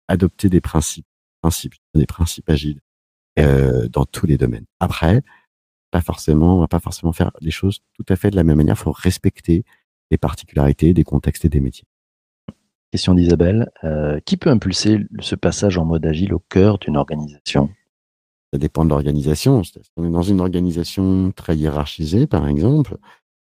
adopter 0.09 0.48
des 0.48 0.61
principes, 0.61 1.07
principes, 1.42 1.74
des 1.94 2.07
principes 2.07 2.48
agiles 2.50 2.81
euh, 3.38 3.88
dans 3.88 4.05
tous 4.05 4.27
les 4.27 4.37
domaines. 4.37 4.66
Après, 4.81 5.22
pas 5.90 6.00
forcément, 6.00 6.57
on 6.57 6.61
va 6.61 6.68
pas 6.68 6.81
forcément 6.81 7.12
faire 7.12 7.31
les 7.40 7.50
choses 7.53 7.81
tout 7.94 8.05
à 8.09 8.16
fait 8.16 8.31
de 8.31 8.37
la 8.37 8.42
même 8.44 8.57
manière. 8.57 8.74
Il 8.77 8.83
faut 8.83 8.92
respecter 8.92 9.64
les 10.11 10.19
particularités 10.19 10.95
des 10.95 11.05
contextes 11.05 11.45
et 11.45 11.49
des 11.49 11.61
métiers. 11.61 11.87
Question 12.90 13.14
d'Isabelle. 13.14 13.71
Euh, 13.83 14.21
qui 14.25 14.37
peut 14.37 14.51
impulser 14.51 15.01
ce 15.21 15.35
passage 15.35 15.79
en 15.79 15.85
mode 15.85 16.07
agile 16.07 16.33
au 16.35 16.38
cœur 16.38 16.79
d'une 16.79 16.97
organisation? 16.97 17.71
Ça 18.53 18.59
dépend 18.59 18.85
de 18.85 18.90
l'organisation. 18.90 19.64
Si 19.64 19.73
on 19.97 20.05
est 20.05 20.11
dans 20.11 20.23
une 20.23 20.40
organisation 20.40 21.33
très 21.33 21.57
hiérarchisée, 21.57 22.29
par 22.29 22.47
exemple, 22.47 22.99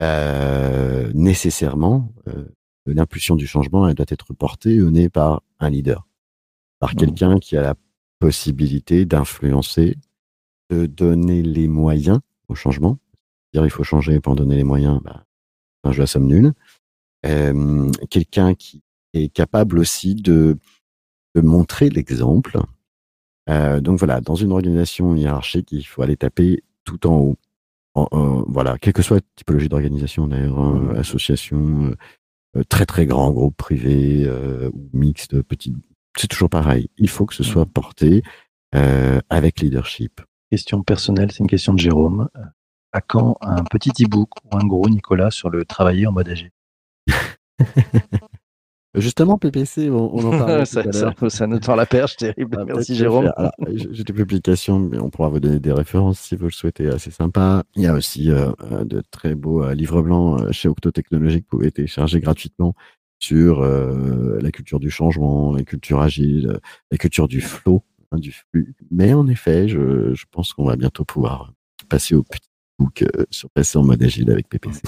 euh, 0.03 1.12
nécessairement, 1.14 2.12
euh, 2.29 2.45
l'impulsion 2.87 3.37
du 3.37 3.47
changement, 3.47 3.87
elle 3.88 3.95
doit 3.95 4.07
être 4.09 4.33
portée 4.35 4.81
au 4.83 4.90
nez 4.90 5.09
par 5.09 5.42
un 5.61 5.71
leader, 5.71 6.09
par 6.81 6.90
Mhm. 6.90 6.97
quelqu'un 6.97 7.38
qui 7.38 7.57
a 7.57 7.62
la 7.62 7.75
possibilité 8.19 9.05
d'influencer, 9.05 9.97
de 10.71 10.87
donner 10.87 11.42
les 11.42 11.69
moyens 11.69 12.19
au 12.49 12.57
changement. 12.57 12.99
Dire 13.55 13.64
il 13.64 13.71
faut 13.71 13.85
changer 13.85 14.19
pour 14.19 14.33
en 14.33 14.37
donner 14.37 14.57
les 14.57 14.64
moyens, 14.64 15.01
bah, 15.05 15.25
un 15.87 15.92
jeu 15.92 16.03
à 16.03 16.07
somme 16.07 16.27
nulle. 16.27 16.53
Euh, 17.25 17.90
quelqu'un 18.11 18.55
qui 18.55 18.83
est 19.14 19.29
capable 19.33 19.79
aussi 19.79 20.14
de, 20.14 20.59
de 21.35 21.40
montrer 21.40 21.88
l'exemple. 21.90 22.59
Euh, 23.49 23.81
donc 23.81 23.99
voilà, 23.99 24.20
dans 24.20 24.35
une 24.35 24.53
organisation 24.53 25.14
hiérarchique, 25.14 25.72
il 25.72 25.83
faut 25.85 26.03
aller 26.03 26.16
taper 26.16 26.62
tout 26.85 27.07
en 27.07 27.16
haut 27.16 27.37
en- 27.94 28.09
en- 28.11 28.44
voilà, 28.46 28.77
quelle 28.79 28.92
que 28.92 29.01
soit 29.03 29.16
la 29.18 29.22
typologie 29.37 29.68
d'organisation, 29.70 30.27
d'ailleurs, 30.27 30.59
hein, 30.61 30.90
Mhm. 30.90 30.96
association, 30.96 31.85
euh, 31.87 31.94
euh, 32.59 32.62
très 32.68 32.85
très 32.85 33.07
grand 33.07 33.31
groupe 33.33 33.57
privé 33.57 34.29
ou 34.72 34.90
mixte, 34.92 35.40
petit, 35.42 35.75
c'est 36.16 36.27
toujours 36.29 36.51
pareil. 36.51 36.90
Il 36.99 37.09
faut 37.09 37.25
que 37.27 37.35
ce 37.35 37.42
soit 37.42 37.64
porté 37.66 38.22
avec 39.31 39.61
leadership. 39.61 40.20
Question 40.51 40.83
personnelle, 40.83 41.33
c'est 41.33 41.38
une 41.40 41.46
question 41.49 41.72
de 41.72 41.79
Jérôme. 41.79 42.29
À 42.96 43.02
quand 43.02 43.37
un 43.42 43.62
petit 43.64 43.90
e-book 44.02 44.30
ou 44.44 44.56
un 44.56 44.66
gros 44.66 44.88
Nicolas 44.88 45.30
sur 45.30 45.50
le 45.50 45.66
travailler 45.66 46.06
en 46.06 46.12
mode 46.12 46.30
agile 46.30 46.50
Justement, 48.94 49.37
PPC, 49.37 49.90
on, 49.90 50.14
on 50.14 50.32
en 50.32 50.46
tout 50.64 50.64
ça, 50.64 51.12
ça, 51.28 51.46
nous 51.46 51.59
tend 51.59 51.76
la 51.76 51.85
perche, 51.85 52.16
terrible. 52.16 52.56
Ah, 52.59 52.64
Merci 52.64 52.94
Jérôme. 52.94 53.30
Alors, 53.37 53.52
j'ai 53.68 54.02
des 54.02 54.12
publications, 54.14 54.78
mais 54.78 54.98
on 54.98 55.11
pourra 55.11 55.28
vous 55.28 55.40
donner 55.40 55.61
des 55.61 55.72
références 55.72 56.20
si 56.20 56.37
vous 56.37 56.46
le 56.46 56.52
souhaitez, 56.52 56.88
assez 56.88 57.11
sympa. 57.11 57.64
Il 57.74 57.82
y 57.82 57.87
a 57.87 57.92
aussi 57.92 58.30
euh, 58.30 58.52
euh, 58.72 58.85
de 58.85 59.02
très 59.11 59.35
beaux 59.35 59.62
euh, 59.62 59.74
livres 59.74 60.00
blancs 60.00 60.40
euh, 60.40 60.52
chez 60.52 60.70
Octo 60.70 60.90
Technologies 60.90 61.42
que 61.42 61.48
vous 61.50 61.59
pouvez 61.59 61.70
télécharger 61.70 62.18
gratuitement 62.20 62.74
sur 63.18 63.61
euh, 63.61 64.38
la 64.40 64.50
culture 64.50 64.80
du 64.80 64.88
changement, 64.88 65.52
la 65.52 65.64
culture 65.64 66.00
agile, 66.00 66.59
la 66.90 66.96
culture 66.96 67.28
du 67.28 67.42
flow, 67.42 67.82
hein, 68.12 68.16
du 68.16 68.32
flux. 68.32 68.74
Mais 68.90 69.12
en 69.12 69.26
effet, 69.28 69.68
je, 69.68 70.14
je 70.14 70.24
pense 70.30 70.54
qu'on 70.54 70.64
va 70.64 70.76
bientôt 70.76 71.04
pouvoir 71.04 71.52
passer 71.90 72.14
au 72.14 72.22
petit 72.22 72.48
book 72.79 73.03
euh, 73.03 73.25
sur 73.31 73.49
en 73.75 73.85
mode 73.85 74.03
agile 74.03 74.31
avec 74.31 74.49
PPC. 74.49 74.83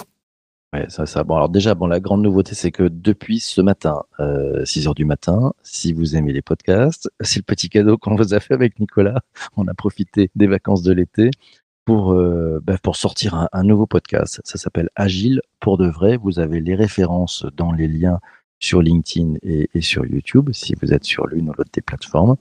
Ouais, 0.75 0.85
ça, 0.91 1.07
ça. 1.07 1.25
Bon, 1.25 1.37
alors 1.37 1.49
déjà, 1.49 1.75
bon, 1.75 1.87
la 1.87 1.99
grande 1.99 2.23
nouveauté, 2.23 2.55
c'est 2.55 2.71
que 2.71 2.83
depuis 2.83 3.41
ce 3.41 3.63
matin, 3.63 4.03
euh, 4.21 4.67
6 4.67 4.87
heures 4.87 4.95
du 4.95 5.07
matin, 5.07 5.55
si 5.63 5.95
vous 5.95 6.15
aimez 6.15 6.33
les 6.33 6.43
podcasts, 6.43 7.11
c'est 7.21 7.39
le 7.39 7.45
petit 7.45 7.71
cadeau 7.71 7.97
qu'on 7.97 8.17
vous 8.17 8.35
a 8.35 8.41
fait 8.41 8.53
avec 8.53 8.79
Nicolas. 8.79 9.21
On 9.57 9.67
a 9.67 9.75
profité 9.75 10.31
des 10.35 10.47
vacances 10.47 10.83
de 10.83 10.93
l'été 10.93 11.31
pour, 11.87 12.13
euh, 12.13 12.61
bah, 12.63 12.77
sortir 12.93 13.49
un, 13.51 13.63
nouveau 13.63 13.87
podcast. 13.87 14.43
Ça 14.45 14.59
s'appelle 14.59 14.91
Agile 14.95 15.41
pour 15.59 15.79
de 15.79 15.89
vrai. 15.89 16.19
Vous 16.19 16.39
avez 16.39 16.61
les 16.61 16.75
références 16.75 17.47
dans 17.57 17.73
les 17.73 17.89
liens 17.89 18.21
sur 18.61 18.83
LinkedIn 18.83 19.37
et, 19.43 19.71
et 19.73 19.81
sur 19.81 20.05
YouTube, 20.05 20.51
si 20.53 20.75
vous 20.83 20.93
êtes 20.93 21.05
sur 21.05 21.27
l'une 21.27 21.49
ou 21.49 21.55
l'autre 21.57 21.71
des 21.73 21.81
plateformes. 21.81 22.37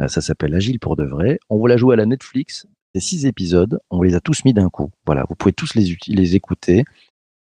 Euh, 0.00 0.08
ça 0.08 0.20
s'appelle 0.20 0.54
Agile 0.54 0.78
pour 0.78 0.96
de 0.96 1.04
vrai. 1.04 1.38
On 1.48 1.58
vous 1.58 1.66
l'a 1.66 1.76
joué 1.76 1.94
à 1.94 1.96
la 1.96 2.06
Netflix. 2.06 2.66
Six 3.00 3.26
épisodes. 3.26 3.80
On 3.90 4.02
les 4.02 4.14
a 4.14 4.20
tous 4.20 4.44
mis 4.44 4.54
d'un 4.54 4.68
coup. 4.68 4.90
Voilà, 5.06 5.24
vous 5.28 5.34
pouvez 5.34 5.52
tous 5.52 5.74
les, 5.74 5.96
les 6.08 6.36
écouter. 6.36 6.84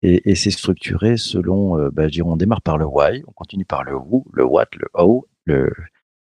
Et, 0.03 0.37
c'est 0.37 0.51
structuré 0.51 1.17
selon, 1.17 1.79
euh, 1.79 1.91
bah, 1.91 2.07
je 2.07 2.13
dirais, 2.13 2.29
on 2.29 2.37
démarre 2.37 2.63
par 2.63 2.79
le 2.79 2.87
why, 2.87 3.25
on 3.27 3.33
continue 3.33 3.65
par 3.65 3.83
le 3.83 3.97
who, 3.97 4.25
le 4.33 4.45
what, 4.45 4.69
le 4.77 4.87
how, 4.95 5.27
le, 5.45 5.73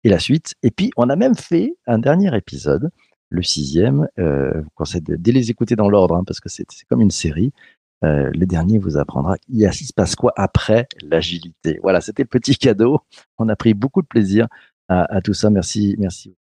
et 0.03 0.09
la 0.09 0.19
suite. 0.19 0.55
Et 0.65 0.71
puis, 0.73 0.91
on 0.97 1.09
a 1.09 1.17
même 1.17 1.37
fait 1.37 1.77
un 1.87 1.99
dernier 1.99 2.37
épisode, 2.37 2.91
le 3.31 3.43
sixième. 3.43 4.09
Euh, 4.19 4.63
vous 4.63 4.71
conseille 4.75 5.03
de, 5.03 5.31
les 5.31 5.51
écouter 5.51 5.77
dans 5.77 5.89
l'ordre, 5.89 6.17
hein, 6.17 6.25
parce 6.27 6.41
que 6.41 6.49
c'est 6.49 6.67
comme 6.89 7.01
une 7.01 7.13
série. 7.13 7.53
Euh, 8.05 8.31
le 8.33 8.47
dernier 8.47 8.79
vous 8.79 8.97
apprendra 8.97 9.37
il 9.49 9.59
y 9.59 9.67
a, 9.67 9.71
il 9.71 9.87
se 9.87 9.93
passe 9.93 10.15
quoi 10.15 10.33
après 10.37 10.87
l'agilité. 11.03 11.79
Voilà, 11.83 12.01
c'était 12.01 12.23
le 12.23 12.29
petit 12.29 12.57
cadeau. 12.57 13.01
On 13.39 13.49
a 13.49 13.57
pris 13.57 13.75
beaucoup 13.75 14.03
de 14.03 14.07
plaisir 14.07 14.47
à, 14.89 15.21
tout 15.21 15.35
ça. 15.35 15.51
Merci, 15.51 15.97
merci. 15.99 16.38